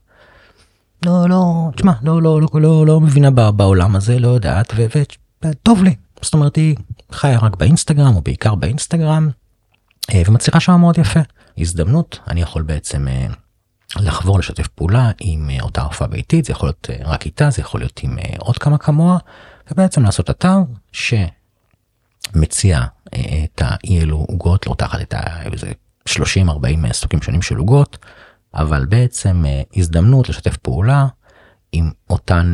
לא, 1.06 1.30
לא, 1.30 1.70
תשמע, 1.76 1.94
לא, 2.02 2.22
לא, 2.22 2.42
לא, 2.42 2.62
לא, 2.62 2.86
לא 2.86 3.02
מבינה 3.02 3.32
בעולם 3.52 3.96
הזה, 3.96 4.20
לא 4.20 4.28
יודעת, 4.28 4.74
וטוב 5.46 5.84
לי. 5.84 5.96
זאת 6.22 6.34
אומרת, 6.34 6.56
היא 6.56 6.76
חיה 7.12 7.40
רק 7.40 7.56
באינסטגרם, 7.56 8.16
או 8.16 8.22
בעיקר 8.22 8.56
באינסטגרם, 8.56 9.30
אה, 10.14 10.22
ומצליחה 10.28 10.60
שם 10.60 10.80
מאוד 10.80 10.98
יפה. 10.98 11.20
הזדמנות, 11.58 12.20
אני 12.28 12.42
יכול 12.42 12.62
בעצם 12.62 13.08
לחבור 13.96 14.40
לשתף 14.40 14.68
פעולה 14.68 15.12
עם 15.20 15.50
אה, 15.50 15.58
אותה 15.62 15.82
הופעה 15.82 16.08
ביתית 16.08 16.46
זה 16.46 16.52
יכול 16.52 16.68
להיות 16.68 16.90
אה, 16.90 16.96
רק 17.06 17.26
איתה 17.26 17.50
זה 17.50 17.62
יכול 17.62 17.82
להיות 17.82 18.00
עם 18.04 18.20
אה, 18.20 18.36
עוד 18.40 18.58
כמה 18.58 18.78
כמוה 18.78 19.18
ובעצם 19.72 20.04
לעשות 20.04 20.30
אתר 20.30 20.58
שמציע 20.92 22.84
את 23.44 23.62
האי 23.62 24.02
אלו 24.02 24.18
עוגות 24.18 24.68
לא 24.68 24.76
תחת 24.78 25.02
את 25.02 25.14
ה-30-40 25.14 26.94
סוגים 26.94 27.22
שונים 27.22 27.42
של 27.42 27.56
עוגות 27.56 27.98
אבל 28.56 28.86
בעצם 28.86 29.44
הזדמנות 29.76 30.30
לשתף 30.30 30.58
פעולה 30.58 31.08
עם 31.72 31.92
אותן 32.10 32.54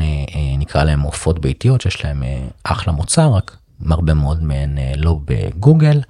נקרא 0.57 0.83
להם 0.83 1.01
עופות 1.01 1.39
ביתיות 1.39 1.81
שיש 1.81 2.05
להם 2.05 2.23
אחלה 2.63 2.93
מוצר 2.93 3.33
רק 3.33 3.57
הרבה 3.89 4.13
מאוד 4.13 4.43
מהן 4.43 4.77
לא 4.97 5.19
בגוגל. 5.25 6.01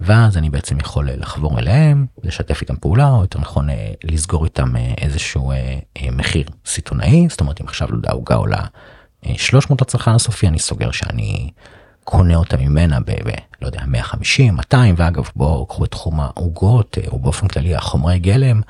ואז 0.00 0.36
אני 0.36 0.50
בעצם 0.50 0.80
יכול 0.80 1.10
אה, 1.10 1.16
לחבור 1.16 1.58
אליהם, 1.58 2.06
לשתף 2.22 2.60
איתם 2.60 2.76
פעולה, 2.76 3.10
או 3.10 3.20
יותר 3.20 3.38
נכון 3.38 3.70
אה, 3.70 3.92
לסגור 4.04 4.44
איתם 4.44 4.76
אה, 4.76 4.94
איזשהו 4.98 5.52
מחיר 6.12 6.48
סיטונאי, 6.66 7.26
זאת 7.30 7.40
אומרת 7.40 7.60
אם 7.60 7.66
עכשיו 7.66 7.88
יודע 7.90 8.10
העוגה 8.10 8.34
עולה 8.34 8.60
300 9.36 9.82
לצרכן 9.82 10.10
הסופי, 10.10 10.48
אני 10.48 10.58
סוגר 10.58 10.90
שאני 10.90 11.50
קונה 12.04 12.36
אותה 12.36 12.56
ממנה 12.56 13.00
ב... 13.00 13.10
ב 13.10 13.30
לא 13.62 13.66
יודע, 13.66 13.80
150, 13.86 14.56
200, 14.56 14.94
ואגב 14.98 15.28
בואו 15.36 15.66
קחו 15.66 15.84
את 15.84 15.90
תחום 15.90 16.20
העוגות, 16.20 16.98
או 17.08 17.18
באופן 17.18 17.48
כללי 17.48 17.74
החומרי 17.74 18.18
גלם, 18.18 18.60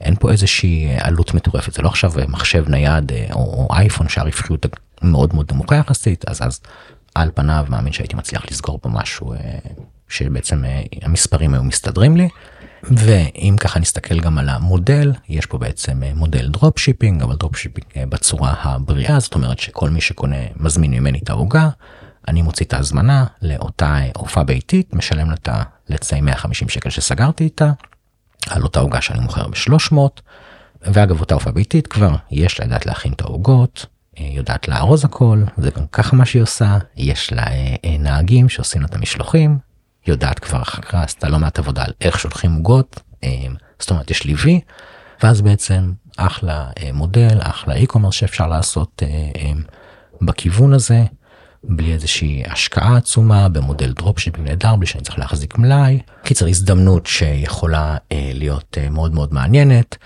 אין 0.00 0.14
פה 0.20 0.30
איזושהי 0.30 0.96
עלות 0.98 1.34
מטורפת, 1.34 1.72
זה 1.72 1.82
לא 1.82 1.88
עכשיו 1.88 2.12
מחשב 2.28 2.68
נייד 2.68 3.12
או, 3.32 3.38
או 3.38 3.68
אייפון 3.76 4.08
שהרווחיות 4.08 4.66
מאוד 5.02 5.34
מאוד 5.34 5.52
נמוכה 5.52 5.76
יחסית, 5.76 6.28
אז 6.28 6.42
אז 6.42 6.60
על 7.14 7.30
פניו 7.34 7.66
מאמין 7.68 7.92
שהייתי 7.92 8.16
מצליח 8.16 8.44
לסגור 8.50 8.78
פה 8.82 8.88
משהו 8.88 9.34
שבעצם 10.10 10.64
אה, 10.64 10.82
המספרים 11.02 11.54
היו 11.54 11.64
מסתדרים 11.64 12.16
לי. 12.16 12.28
ואם 12.82 13.56
ככה 13.60 13.80
נסתכל 13.80 14.20
גם 14.20 14.38
על 14.38 14.48
המודל, 14.48 15.12
יש 15.28 15.46
פה 15.46 15.58
בעצם 15.58 16.02
אה, 16.02 16.12
מודל 16.14 16.48
drop 16.48 16.78
shipping, 16.78 17.22
אבל 17.22 17.36
drop 17.36 17.56
shipping 17.56 17.86
אה, 17.96 18.06
בצורה 18.06 18.54
הבריאה, 18.62 19.20
זאת 19.20 19.34
אומרת 19.34 19.58
שכל 19.58 19.90
מי 19.90 20.00
שקונה 20.00 20.36
מזמין 20.56 20.90
ממני 20.90 21.18
את 21.18 21.30
העוגה, 21.30 21.68
אני 22.28 22.42
מוציא 22.42 22.66
את 22.66 22.72
ההזמנה 22.72 23.24
לאותה 23.42 23.98
אופה 24.16 24.44
ביתית, 24.44 24.94
משלם 24.94 25.30
לתה 25.30 25.62
לצי 25.88 26.20
150 26.20 26.68
שקל 26.68 26.90
שסגרתי 26.90 27.44
איתה, 27.44 27.70
על 28.48 28.62
אותה 28.62 28.80
עוגה 28.80 29.00
שאני 29.00 29.20
מוכר 29.20 29.48
ב-300, 29.48 29.96
ואגב 30.82 31.20
אותה 31.20 31.34
הופעה 31.34 31.52
ביתית 31.52 31.86
כבר 31.86 32.14
יש 32.30 32.60
לדעת 32.60 32.86
להכין 32.86 33.12
את 33.12 33.20
העוגות, 33.20 33.86
יודעת 34.18 34.68
לארוז 34.68 35.04
הכל, 35.04 35.42
זה 35.56 35.70
גם 35.70 35.86
ככה 35.92 36.16
מה 36.16 36.26
שהיא 36.26 36.42
עושה, 36.42 36.78
יש 36.96 37.32
לה 37.32 37.44
נהגים 37.98 38.48
שעושים 38.48 38.82
לה 38.82 38.86
את 38.86 38.94
המשלוחים, 38.94 39.58
יודעת 40.06 40.38
כבר 40.38 40.62
אחר 40.62 40.82
כך 40.82 40.94
עשתה 40.94 41.28
לא 41.28 41.38
מעט 41.38 41.58
עבודה 41.58 41.84
על 41.84 41.92
איך 42.00 42.18
שולחים 42.18 42.52
עוגות, 42.52 43.00
זאת 43.78 43.90
אומרת 43.90 44.10
יש 44.10 44.24
לי 44.24 44.34
וי, 44.34 44.60
ואז 45.22 45.40
בעצם 45.40 45.92
אחלה 46.16 46.66
מודל, 46.92 47.38
אחלה 47.40 47.74
e-commerce 47.76 48.12
שאפשר 48.12 48.46
לעשות 48.46 49.02
בכיוון 50.22 50.72
הזה. 50.72 51.04
בלי 51.64 51.92
איזושהי 51.92 52.42
השקעה 52.46 52.96
עצומה 52.96 53.48
במודל 53.48 53.92
דרופשיפים 53.92 54.44
נהדר 54.44 54.76
בלי 54.76 54.86
שאני 54.86 55.04
צריך 55.04 55.18
להחזיק 55.18 55.58
מלאי. 55.58 56.00
קיצר 56.22 56.46
הזדמנות 56.46 57.06
שיכולה 57.06 57.96
אה, 58.12 58.30
להיות 58.34 58.78
אה, 58.80 58.90
מאוד 58.90 59.14
מאוד 59.14 59.34
מעניינת. 59.34 59.96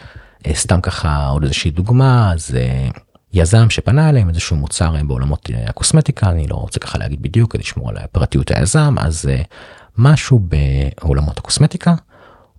אה, 0.47 0.55
סתם 0.55 0.81
ככה 0.81 1.27
עוד 1.27 1.43
איזושהי 1.43 1.71
דוגמה 1.71 2.33
זה 2.37 2.59
אה, 2.59 2.89
יזם 3.33 3.71
שפנה 3.71 4.09
אליהם 4.09 4.29
איזשהו 4.29 4.57
מוצר 4.57 4.97
אה, 4.97 5.05
בעולמות 5.05 5.51
אה, 5.55 5.65
הקוסמטיקה 5.69 6.31
אני 6.31 6.47
לא 6.47 6.55
רוצה 6.55 6.81
ככה 6.81 6.99
להגיד 6.99 7.23
בדיוק 7.23 7.53
כדי 7.53 7.63
לשמור 7.63 7.89
על 7.89 7.97
פרטיות 8.13 8.51
היזם 8.51 8.95
אז 8.99 9.29
אה, 9.29 9.43
משהו 9.99 10.39
בעולמות 10.39 11.39
הקוסמטיקה 11.39 11.95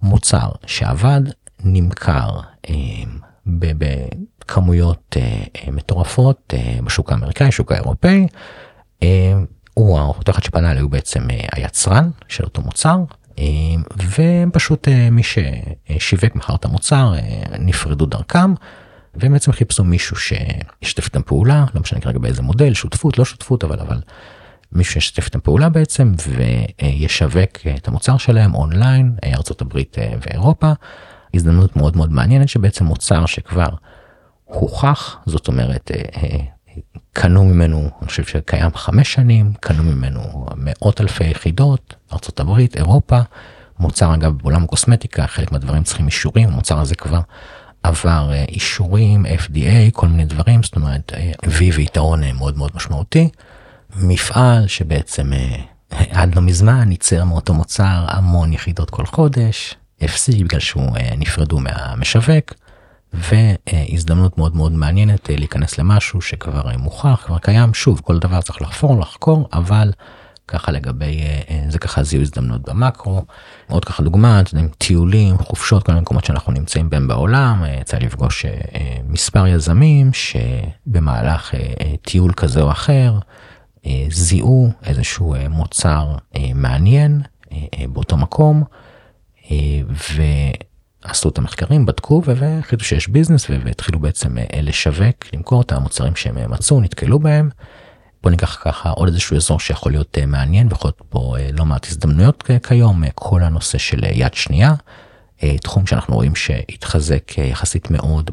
מוצר 0.02 0.50
שעבד 0.66 1.22
נמכר 1.64 2.40
אה, 2.70 2.76
בכמויות 3.46 5.18
אה, 5.18 5.72
מטורפות 5.72 6.54
אה, 6.58 6.78
בשוק 6.84 7.12
האמריקאי 7.12 7.52
שוק 7.52 7.72
האירופאי. 7.72 8.28
אה, 9.06 9.44
הוא 9.74 10.00
אותו 10.00 10.32
אחד 10.32 10.44
שפנה 10.44 10.72
אליי 10.72 10.82
הוא 10.82 10.92
בעצם 10.92 11.30
אה, 11.30 11.46
היצרן 11.52 12.10
של 12.28 12.44
אותו 12.44 12.62
מוצר 12.62 12.98
אה, 13.40 13.46
ופשוט 14.48 14.88
מי 15.12 15.22
ששיווק 15.24 16.36
מכר 16.36 16.56
את 16.56 16.66
המוצר 16.66 17.14
נפרדו 17.60 18.06
דרכם. 18.06 18.54
והם 19.16 19.34
בעצם 19.34 19.52
חיפשו 19.52 19.84
מישהו 19.84 20.16
שישתף 20.16 21.06
איתם 21.06 21.22
פעולה 21.22 21.66
לא 21.74 21.82
משנה 21.82 22.00
כרגע 22.00 22.20
באיזה 22.20 22.42
מודל 22.42 22.74
שותפות 22.74 23.18
לא 23.18 23.26
שותפות 23.26 23.64
אבל 23.64 23.80
אבל 23.80 24.02
מישהו 24.72 24.94
שישתף 24.94 25.26
איתם 25.26 25.40
פעולה 25.40 25.70
בעצם 25.70 26.14
וישווק 26.82 27.52
את 27.76 27.88
המוצר 27.88 28.18
שלהם 28.18 28.56
אונליין 28.56 29.16
ארצות 29.26 29.62
הברית 29.62 29.98
ואירופה. 30.22 30.72
הזדמנות 31.34 31.76
מאוד 31.76 31.98
מאוד 31.98 32.12
מעניינת 32.12 32.50
שבעצם 32.50 32.86
מוצר 32.86 33.26
שכבר 33.26 33.70
הוכח 34.46 35.18
זאת 35.26 35.48
אומרת 35.48 35.92
קנו 37.14 37.46
ממנו, 37.46 37.90
אני 38.02 38.08
חושב 38.08 38.24
שקיים 38.24 38.72
חמש 38.76 39.14
שנים, 39.14 39.54
קנו 39.60 39.84
ממנו 39.84 40.46
מאות 40.56 41.02
אלפי 41.02 41.24
יחידות, 41.24 41.96
ארה"ב, 42.14 42.60
אירופה, 42.76 43.20
מוצר 43.80 44.14
אגב 44.14 44.38
בעולם 44.38 44.64
הקוסמטיקה, 44.64 45.28
חלק 45.28 45.52
מהדברים 45.52 45.84
צריכים 45.84 46.06
אישורים, 46.06 46.50
המוצר 46.50 46.80
הזה 46.80 46.96
כבר 46.96 47.20
עבר 47.84 48.30
אה, 48.34 48.46
אישורים, 48.50 49.26
FDA, 49.26 49.92
כל 49.94 50.08
מיני 50.08 50.26
דברים, 50.26 50.64
זאת 50.64 50.76
אומרת, 50.76 51.12
הביא 51.44 51.72
אה, 51.72 51.78
ויתרון 51.78 52.24
אה, 52.24 52.34
מאוד 52.34 52.58
מאוד 52.58 52.72
משמעותי. 52.76 53.30
מפעל 53.96 54.68
שבעצם 54.68 55.32
עד 56.18 56.36
לא 56.36 56.42
מזמן 56.42 56.92
ייצר 56.92 57.24
מאותו 57.24 57.54
מוצר 57.54 58.06
המון 58.08 58.54
יחידות 58.54 58.90
כל 58.90 59.06
חודש, 59.06 59.76
הפסיק 60.02 60.44
בגלל 60.44 60.60
שהוא 60.60 60.92
נפרדו 61.18 61.60
מהמשווק. 61.60 62.54
והזדמנות 63.16 64.38
מאוד 64.38 64.56
מאוד 64.56 64.72
מעניינת 64.72 65.30
אה, 65.30 65.36
להיכנס 65.36 65.78
למשהו 65.78 66.22
שכבר 66.22 66.70
אה, 66.70 66.78
מוכח, 66.78 67.24
כבר 67.26 67.38
קיים, 67.38 67.74
שוב, 67.74 68.02
כל 68.04 68.20
דבר 68.20 68.42
צריך 68.42 68.62
לחפור, 68.62 69.00
לחקור, 69.00 69.50
אבל 69.54 69.92
ככה 70.48 70.72
לגבי, 70.72 71.22
אה, 71.22 71.66
זה 71.70 71.80
ככה 71.80 72.04
זיהוי 72.04 72.24
הזדמנות 72.24 72.62
במקרו. 72.70 73.26
עוד 73.70 73.86
ככה 73.86 74.04
יודעים, 74.04 74.70
טיולים, 74.78 75.38
חופשות, 75.38 75.84
כל 75.84 75.92
מיני 75.92 76.02
מקומות 76.02 76.26
שאנחנו 76.26 76.54
נמצאים 76.54 76.90
בהם 76.90 77.08
בעולם, 77.08 77.64
יצא 77.82 77.98
לפגוש 77.98 78.46
מספר 79.08 79.48
יזמים 79.48 80.12
שבמהלך 80.14 81.54
טיול 82.02 82.34
כזה 82.34 82.62
או 82.62 82.72
אחר, 82.72 83.20
זיהו 84.10 84.70
איזשהו 84.84 85.36
מוצר 85.50 86.16
מעניין 86.56 87.22
באותו 87.90 88.18
מקום, 88.18 88.64
ו... 89.90 90.22
עשו 91.08 91.30
את 91.30 91.38
המחקרים, 91.38 91.86
בדקו 91.86 92.22
והחליטו 92.26 92.84
שיש 92.84 93.08
ביזנס 93.08 93.50
והתחילו 93.50 94.00
בעצם 94.00 94.38
אה, 94.38 94.62
לשווק, 94.62 95.16
למכור 95.34 95.62
את 95.62 95.72
המוצרים 95.72 96.16
שהם 96.16 96.38
אה, 96.38 96.48
מצאו, 96.48 96.82
נתקלו 96.82 97.20
בהם. 97.20 97.50
בוא 98.24 98.32
ניקח 98.32 98.58
ככה 98.62 98.90
עוד 98.90 99.08
איזשהו 99.08 99.38
אזור 99.38 99.60
שיכול 99.60 99.92
להיות 99.92 100.18
אה, 100.18 100.26
מעניין, 100.26 100.70
בכל 100.70 100.88
זאת 100.88 101.02
פה 101.10 101.36
לא 101.54 101.66
מעט 101.66 101.88
הזדמנויות 101.88 102.44
כיום, 102.64 103.04
כל 103.16 103.44
הנושא 103.44 103.78
של 103.78 104.04
יד 104.04 104.34
שנייה, 104.34 104.74
תחום 105.64 105.88
שאנחנו 105.88 106.16
רואים 106.16 106.36
שהתחזק 106.36 107.38
יחסית 107.38 107.92
מאוד 107.92 108.32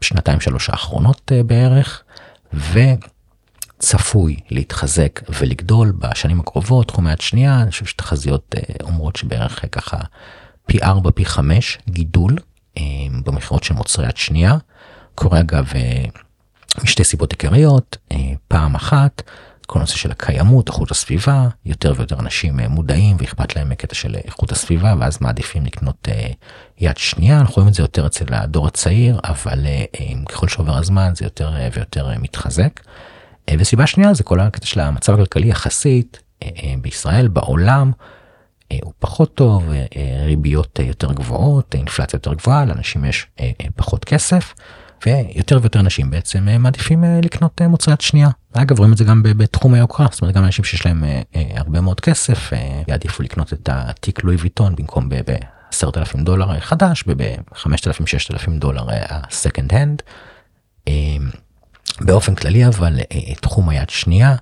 בשנתיים 0.00 0.40
שלוש 0.40 0.70
האחרונות 0.70 1.32
בערך, 1.46 2.02
וצפוי 3.78 4.36
להתחזק 4.50 5.20
ולגדול 5.28 5.92
בשנים 5.98 6.40
הקרובות, 6.40 6.88
תחום 6.88 7.06
יד 7.06 7.20
שנייה, 7.20 7.62
אני 7.62 7.70
חושב 7.70 7.86
שתחזיות 7.86 8.54
אומרות 8.82 9.16
שבערך 9.16 9.64
ככה 9.72 9.96
פי 10.68 10.82
4 10.82 11.10
פי 11.10 11.24
5 11.24 11.78
גידול 11.88 12.36
אה, 12.78 12.82
במכירות 13.24 13.64
של 13.64 13.74
מוצרי 13.74 14.06
יד 14.06 14.16
שנייה. 14.16 14.56
קורה 15.14 15.40
אגב 15.40 15.72
אה, 15.74 16.04
משתי 16.82 17.04
סיבות 17.04 17.30
עיקריות 17.30 17.96
אה, 18.12 18.16
פעם 18.48 18.74
אחת 18.74 19.22
כל 19.66 19.78
הנושא 19.78 19.96
של 19.96 20.10
הקיימות 20.10 20.68
איכות 20.68 20.90
הסביבה 20.90 21.48
יותר 21.66 21.92
ויותר 21.96 22.18
אנשים 22.20 22.60
מודעים 22.60 23.16
ואכפת 23.20 23.56
להם 23.56 23.68
מקטע 23.68 23.94
של 23.94 24.16
איכות 24.24 24.52
הסביבה 24.52 24.94
ואז 25.00 25.18
מעדיפים 25.20 25.64
לקנות 25.64 26.08
יד 26.78 26.96
שנייה 26.96 27.40
אנחנו 27.40 27.54
רואים 27.54 27.68
את 27.68 27.74
זה 27.74 27.82
יותר 27.82 28.06
אצל 28.06 28.34
הדור 28.34 28.66
הצעיר 28.66 29.20
אבל 29.24 29.66
ככל 30.28 30.48
שעובר 30.48 30.76
הזמן 30.76 31.12
זה 31.14 31.24
יותר 31.24 31.52
ויותר 31.74 32.08
מתחזק. 32.18 32.80
וסיבה 33.58 33.86
שנייה 33.86 34.14
זה 34.14 34.22
כל 34.22 34.40
הקטע 34.40 34.66
של 34.66 34.80
המצב 34.80 35.12
הכלכלי 35.12 35.48
יחסית 35.48 36.22
בישראל 36.80 37.28
בעולם 37.28 37.92
הוא 38.82 38.92
פחות 38.98 39.34
טוב, 39.34 39.70
אה, 39.70 39.84
אה, 39.96 40.24
ריביות 40.24 40.78
יותר 40.78 41.12
גבוהות, 41.12 41.74
אינפלציה 41.74 42.16
יותר 42.16 42.34
גבוהה, 42.34 42.64
לאנשים 42.64 43.04
יש 43.04 43.26
פחות 43.76 44.04
כסף, 44.04 44.54
ויותר 45.06 45.58
ויותר 45.62 45.80
אנשים 45.80 46.10
בעצם 46.10 46.48
מעדיפים 46.58 47.04
לקנות 47.22 47.62
מוצרי 47.62 47.94
שנייה. 48.00 48.28
אגב 48.52 48.78
רואים 48.78 48.92
את 48.92 48.98
זה 48.98 49.04
גם 49.04 49.22
בתחום 49.22 49.74
היוקרה, 49.74 50.06
זאת 50.10 50.22
אומרת 50.22 50.34
גם 50.34 50.44
אנשים 50.44 50.64
שיש 50.64 50.86
להם 50.86 51.04
הרבה 51.34 51.80
מאוד 51.80 52.00
כסף 52.00 52.50
יעדיפו 52.88 53.22
לקנות 53.22 53.52
את 53.52 53.68
התיק 53.72 54.24
לואי 54.24 54.36
ויטון 54.36 54.76
במקום 54.76 55.08
ב-10,000 55.08 56.18
דולר 56.22 56.60
חדש 56.60 57.04
ב-5,000-6,000 57.06 58.50
דולר 58.58 58.90
ה-second 58.90 59.72
hand. 59.72 60.02
באופן 62.00 62.34
כללי 62.34 62.66
אבל 62.66 62.98
תחום 63.40 63.68
היד 63.68 63.90
שנייה. 63.90 64.36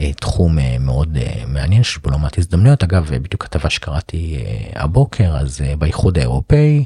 אה, 0.00 0.12
תחום 0.12 0.58
אה, 0.58 0.76
מאוד 0.80 1.16
אה, 1.16 1.44
מעניין 1.46 1.82
שיש 1.82 1.98
בו 1.98 2.10
לא 2.10 2.18
מעט 2.18 2.38
הזדמנויות. 2.38 2.82
אגב 2.82 3.10
בדיוק 3.22 3.44
כתבה 3.44 3.70
שקראתי 3.70 4.44
הבוקר 4.74 5.36
אז 5.36 5.60
באיחוד 5.78 6.18
האירופאי 6.18 6.84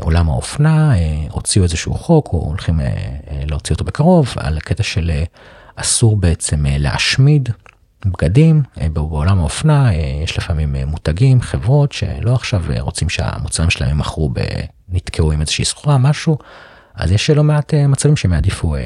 עולם 0.00 0.30
האופנה 0.30 0.94
הוציאו 1.30 1.64
איזשהו 1.64 1.94
חוק 1.94 2.28
או 2.32 2.38
הולכים 2.38 2.80
להוציא 3.46 3.74
אותו 3.74 3.84
בקרוב 3.84 4.34
על 4.36 4.56
הקטע 4.56 4.82
של 4.82 5.10
אסור 5.76 6.16
בעצם 6.16 6.64
להשמיד 6.68 7.48
בגדים 8.06 8.62
בעולם 8.92 9.38
האופנה. 9.38 9.94
יש 9.94 10.38
לפעמים 10.38 10.76
מותגים 10.86 11.40
חברות 11.40 11.92
שלא 11.92 12.34
עכשיו 12.34 12.62
רוצים 12.78 13.08
שהמוצרים 13.08 13.70
שלהם 13.70 13.90
ימכרו 13.90 14.30
נתקעו 14.88 15.32
עם 15.32 15.40
איזושהי 15.40 15.64
סחורה 15.64 15.98
משהו. 15.98 16.38
אז 16.94 17.12
יש 17.12 17.30
לא 17.30 17.44
מעט 17.44 17.74
מצבים 17.74 18.16
שהם 18.16 18.32
יעדיפו 18.32 18.76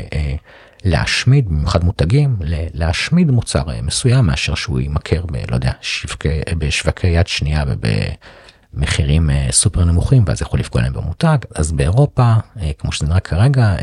להשמיד 0.84 1.48
במיוחד 1.48 1.84
מותגים 1.84 2.36
להשמיד 2.74 3.30
מוצר 3.30 3.70
אה, 3.70 3.82
מסוים 3.82 4.26
מאשר 4.26 4.54
שהוא 4.54 4.80
יימכר 4.80 5.22
ב... 5.26 5.36
לא 5.50 5.54
יודע 5.54 5.72
שווקי, 5.80 6.40
בשווקי 6.58 7.06
יד 7.06 7.26
שנייה 7.26 7.64
ובמחירים 7.66 9.30
אה, 9.30 9.46
סופר 9.50 9.84
נמוכים 9.84 10.22
ואז 10.26 10.42
יכול 10.42 10.60
לפגוע 10.60 10.82
להם 10.82 10.92
במותג. 10.92 11.38
אז 11.54 11.72
באירופה 11.72 12.34
אה, 12.60 12.70
כמו 12.78 12.92
שזה 12.92 13.06
נראה 13.06 13.20
כרגע 13.20 13.76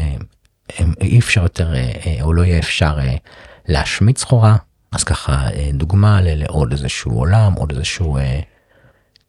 אי 1.02 1.20
אפשר 1.20 1.44
יותר 1.44 1.74
או 2.22 2.34
לא 2.34 2.46
יהיה 2.46 2.60
אפשר 2.60 2.98
להשמיד 3.68 4.18
סחורה. 4.18 4.56
אז 4.92 5.04
ככה 5.04 5.48
דוגמה 5.74 6.20
לעוד 6.22 6.72
איזשהו 6.72 7.12
עולם 7.12 7.54
עוד 7.54 7.72
איזשהו 7.72 8.18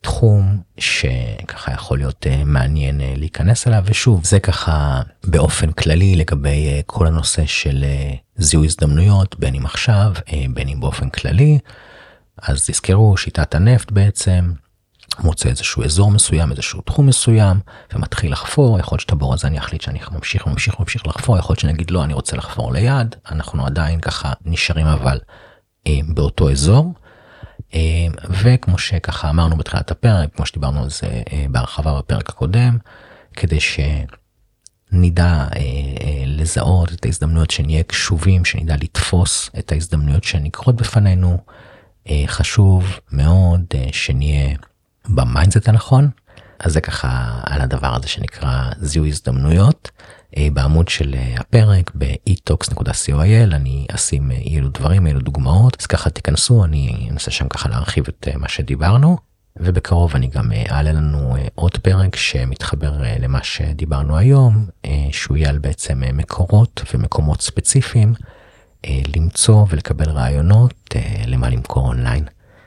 תחום 0.08 0.58
שככה 0.78 1.72
יכול 1.72 1.98
להיות 1.98 2.26
אה, 2.26 2.42
מעניין 2.44 3.00
אה, 3.00 3.14
להיכנס 3.16 3.68
אליו 3.68 3.82
ושוב 3.86 4.24
זה 4.24 4.40
ככה 4.40 5.02
באופן 5.24 5.72
כללי 5.72 6.16
לגבי 6.16 6.68
אה, 6.68 6.80
כל 6.86 7.06
הנושא 7.06 7.46
של 7.46 7.84
זיהוי 8.36 8.66
הזדמנויות 8.66 9.38
בין 9.38 9.54
אם 9.54 9.66
עכשיו 9.66 10.12
בין 10.54 10.68
אם 10.68 10.80
באופן 10.80 11.08
כללי. 11.08 11.58
אז 12.42 12.66
תזכרו 12.66 13.16
שיטת 13.16 13.54
הנפט 13.54 13.90
בעצם 13.90 14.52
מוצא 15.18 15.48
איזשהו 15.48 15.84
אזור 15.84 16.10
מסוים 16.10 16.50
איזשהו 16.50 16.80
תחום 16.80 17.06
מסוים 17.06 17.60
ומתחיל 17.94 18.32
לחפור 18.32 18.78
יכול 18.78 18.96
להיות 18.96 19.00
שאת 19.00 19.12
הבור 19.12 19.34
הזה 19.34 19.46
אני 19.48 19.58
אחליט 19.58 19.80
שאני 19.80 19.98
ממשיך 20.12 20.46
וממשיך 20.46 20.80
וממשיך 20.80 21.06
לחפור 21.06 21.38
יכול 21.38 21.52
להיות 21.52 21.60
שאני 21.60 21.72
אגיד 21.72 21.90
לא 21.90 22.04
אני 22.04 22.14
רוצה 22.14 22.36
לחפור 22.36 22.72
ליד 22.72 23.14
אנחנו 23.30 23.66
עדיין 23.66 24.00
ככה 24.00 24.32
נשארים 24.44 24.86
אבל 24.86 25.18
באותו 26.08 26.50
אזור. 26.50 26.94
אה, 27.74 28.06
וכמו 28.30 28.78
שככה 28.78 29.30
אמרנו 29.30 29.56
בתחילת 29.56 29.90
הפרק, 29.90 30.36
כמו 30.36 30.46
שדיברנו 30.46 30.82
על 30.82 30.90
זה 30.90 31.22
אה, 31.32 31.46
בהרחבה 31.50 31.98
בפרק 31.98 32.28
הקודם, 32.28 32.78
כדי 33.32 33.58
נדע 34.92 35.46
אה, 35.56 36.22
לזהות 36.26 36.92
את 36.92 37.04
ההזדמנויות, 37.04 37.50
שנהיה 37.50 37.82
קשובים, 37.82 38.44
שנדע 38.44 38.76
לתפוס 38.76 39.50
את 39.58 39.72
ההזדמנויות 39.72 40.24
שנקרות 40.24 40.76
בפנינו. 40.76 41.38
חשוב 42.26 42.98
מאוד 43.12 43.64
שנהיה 43.92 44.56
ב 45.08 45.16
mindset 45.16 45.68
הנכון. 45.68 46.10
אז 46.58 46.72
זה 46.72 46.80
ככה 46.80 47.40
על 47.42 47.60
הדבר 47.60 47.94
הזה 47.94 48.08
שנקרא 48.08 48.70
זיהוי 48.80 49.08
הזדמנויות. 49.08 49.90
אה, 50.38 50.48
בעמוד 50.52 50.88
של 50.88 51.14
אה, 51.14 51.34
הפרק 51.38 51.92
ב-etalks.co.il 51.94 53.54
אני 53.54 53.86
אשים 53.94 54.30
אה, 54.30 54.36
אילו 54.36 54.68
דברים 54.68 55.06
אילו 55.06 55.20
דוגמאות 55.20 55.76
אז 55.80 55.86
ככה 55.86 56.10
תיכנסו 56.10 56.64
אני 56.64 57.08
אנסה 57.10 57.30
שם 57.30 57.48
ככה 57.48 57.68
להרחיב 57.68 58.04
את 58.08 58.28
מה 58.36 58.48
שדיברנו 58.48 59.16
ובקרוב 59.56 60.14
אני 60.14 60.26
גם 60.26 60.52
אעלה 60.70 60.92
לנו 60.92 61.36
עוד 61.54 61.76
פרק 61.76 62.16
שמתחבר 62.16 62.92
למה 63.20 63.42
שדיברנו 63.42 64.16
היום 64.16 64.66
שהוא 65.12 65.36
יהיה 65.36 65.50
על 65.50 65.58
בעצם 65.58 66.02
מקורות 66.12 66.82
ומקומות 66.94 67.42
ספציפיים 67.42 68.14
למצוא 69.16 69.66
ולקבל 69.68 70.10
רעיונות 70.10 70.94
למה 71.26 71.48
למכור 71.50 71.88
אונליין. 71.88 72.24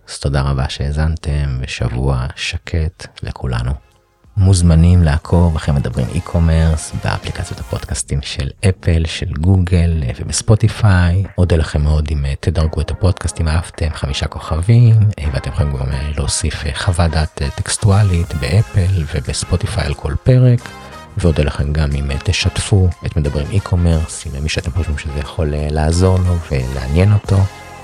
אז 0.09 0.19
תודה 0.19 0.41
רבה 0.41 0.69
שהאזנתם 0.69 1.57
ושבוע 1.61 2.25
שקט 2.35 3.07
לכולנו. 3.23 3.90
מוזמנים 4.37 5.03
לעקוב 5.03 5.55
אחרי 5.55 5.75
מדברים 5.75 6.07
e-commerce 6.13 6.95
באפליקציות 7.03 7.59
הפודקאסטים 7.59 8.21
של 8.21 8.49
אפל, 8.69 9.03
של 9.05 9.31
גוגל 9.39 10.03
אה, 10.03 10.11
ובספוטיפיי. 10.19 11.23
אודה 11.37 11.55
לכם 11.55 11.81
מאוד 11.81 12.07
אם 12.11 12.25
אה, 12.25 12.33
תדרגו 12.39 12.81
את 12.81 12.91
הפודקאסט 12.91 13.41
אם 13.41 13.47
אהבתם 13.47 13.89
חמישה 13.93 14.27
כוכבים 14.27 14.95
אה, 15.19 15.25
ואתם 15.33 15.51
יכולים 15.51 15.77
גם 15.77 15.85
להוסיף 16.17 16.63
חוות 16.73 17.11
דעת 17.11 17.41
טקסטואלית 17.55 18.33
באפל 18.33 19.03
ובספוטיפיי 19.15 19.85
על 19.85 19.93
כל 19.93 20.13
פרק. 20.23 20.59
ואודה 21.17 21.43
לכם 21.43 21.73
גם 21.73 21.89
אם 21.95 22.11
תשתפו 22.23 22.89
את 23.05 23.17
מדברים 23.17 23.47
e-commerce 23.51 24.35
עם 24.35 24.43
מי 24.43 24.49
שאתם 24.49 24.71
חושבים 24.71 24.97
שזה 24.97 25.19
יכול 25.19 25.53
לעזור 25.69 26.17
לו 26.17 26.35
ולעניין 26.51 27.13
אותו. 27.13 27.37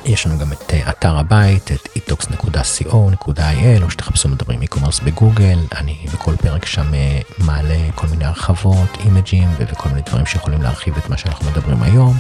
יש 0.08 0.28
לנו 0.28 0.40
גם 0.40 0.52
את 0.52 0.74
אה, 0.74 0.90
אתר 0.90 1.18
הבית, 1.18 1.72
את 1.72 1.88
etox.co.il, 1.98 3.84
או 3.84 3.92
שתחפשו 3.92 4.30
מדברים 4.30 4.62
e-commerce 4.62 5.04
בגוגל, 5.04 5.60
אני 5.78 6.06
בכל 6.14 6.36
פרק 6.36 6.66
שם 6.66 6.94
אה, 6.94 7.20
מעלה 7.38 7.92
כל 7.96 8.08
מיני 8.08 8.26
הרחבות, 8.26 8.98
אימג'ים 9.06 9.50
וכל 9.58 9.90
מיני 9.90 10.02
דברים 10.02 10.26
שיכולים 10.26 10.62
להרחיב 10.62 10.98
את 10.98 11.10
מה 11.10 11.18
שאנחנו 11.18 11.52
מדברים 11.52 11.84
היום. 11.84 12.18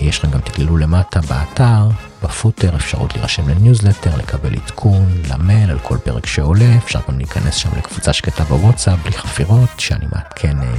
יש 0.00 0.18
לכם 0.18 0.30
גם 0.30 0.40
תגללו 0.40 0.76
למטה 0.76 1.20
באתר, 1.20 1.88
ב 2.22 2.29
footer, 2.29 2.76
אפשרות 2.76 3.14
להירשם 3.14 3.48
לניוזלטר, 3.48 4.16
לקבל 4.16 4.54
עדכון, 4.54 5.22
למייל 5.30 5.70
על 5.70 5.78
כל 5.78 5.98
פרק 5.98 6.26
שעולה, 6.26 6.76
אפשר 6.76 7.00
גם 7.08 7.18
להיכנס 7.18 7.54
שם 7.54 7.68
לקבוצה 7.78 8.12
שקטה 8.12 8.44
בוואטסאפ 8.44 8.98
בלי 9.02 9.12
חפירות, 9.16 9.70
שאני 9.78 10.06
מעדכן 10.12 10.62
אה, 10.62 10.74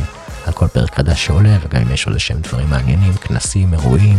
על 0.46 0.54
כל 0.54 0.68
פרק 0.68 0.96
חדש 0.96 1.26
שעולה, 1.26 1.58
וגם 1.64 1.82
אם 1.82 1.92
יש 1.92 2.06
עוד 2.06 2.14
איזה 2.14 2.20
שהם 2.26 2.38
דברים 2.42 2.70
מעניינים, 2.70 3.14
כנסים, 3.14 3.74
אירועים 3.74 4.18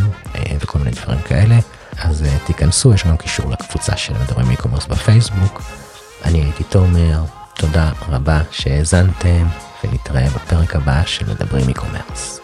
וכל 0.61 0.79
מיני 0.79 0.91
דברים 0.91 1.19
כאלה. 1.21 1.59
אז 1.99 2.23
אה, 2.23 2.39
תיכנסו, 2.47 2.95
יש 2.95 3.07
לנו 3.07 3.19
קישור 3.19 3.51
לקבוצה 3.51 3.97
של 3.97 4.13
מדברים 4.13 4.51
אי-קומרס 4.51 4.87
בפייסבוק. 4.87 5.63
אני 6.25 6.43
הייתי 6.43 6.65
תומר, 6.65 7.21
תודה 7.55 7.93
רבה 8.09 8.41
שהאזנתם, 8.51 9.47
ונתראה 9.85 10.27
בפרק 10.29 10.77
הבא 10.77 11.03
של 11.07 11.27
מדברים 11.31 11.69
אי-קומרס. 11.69 12.41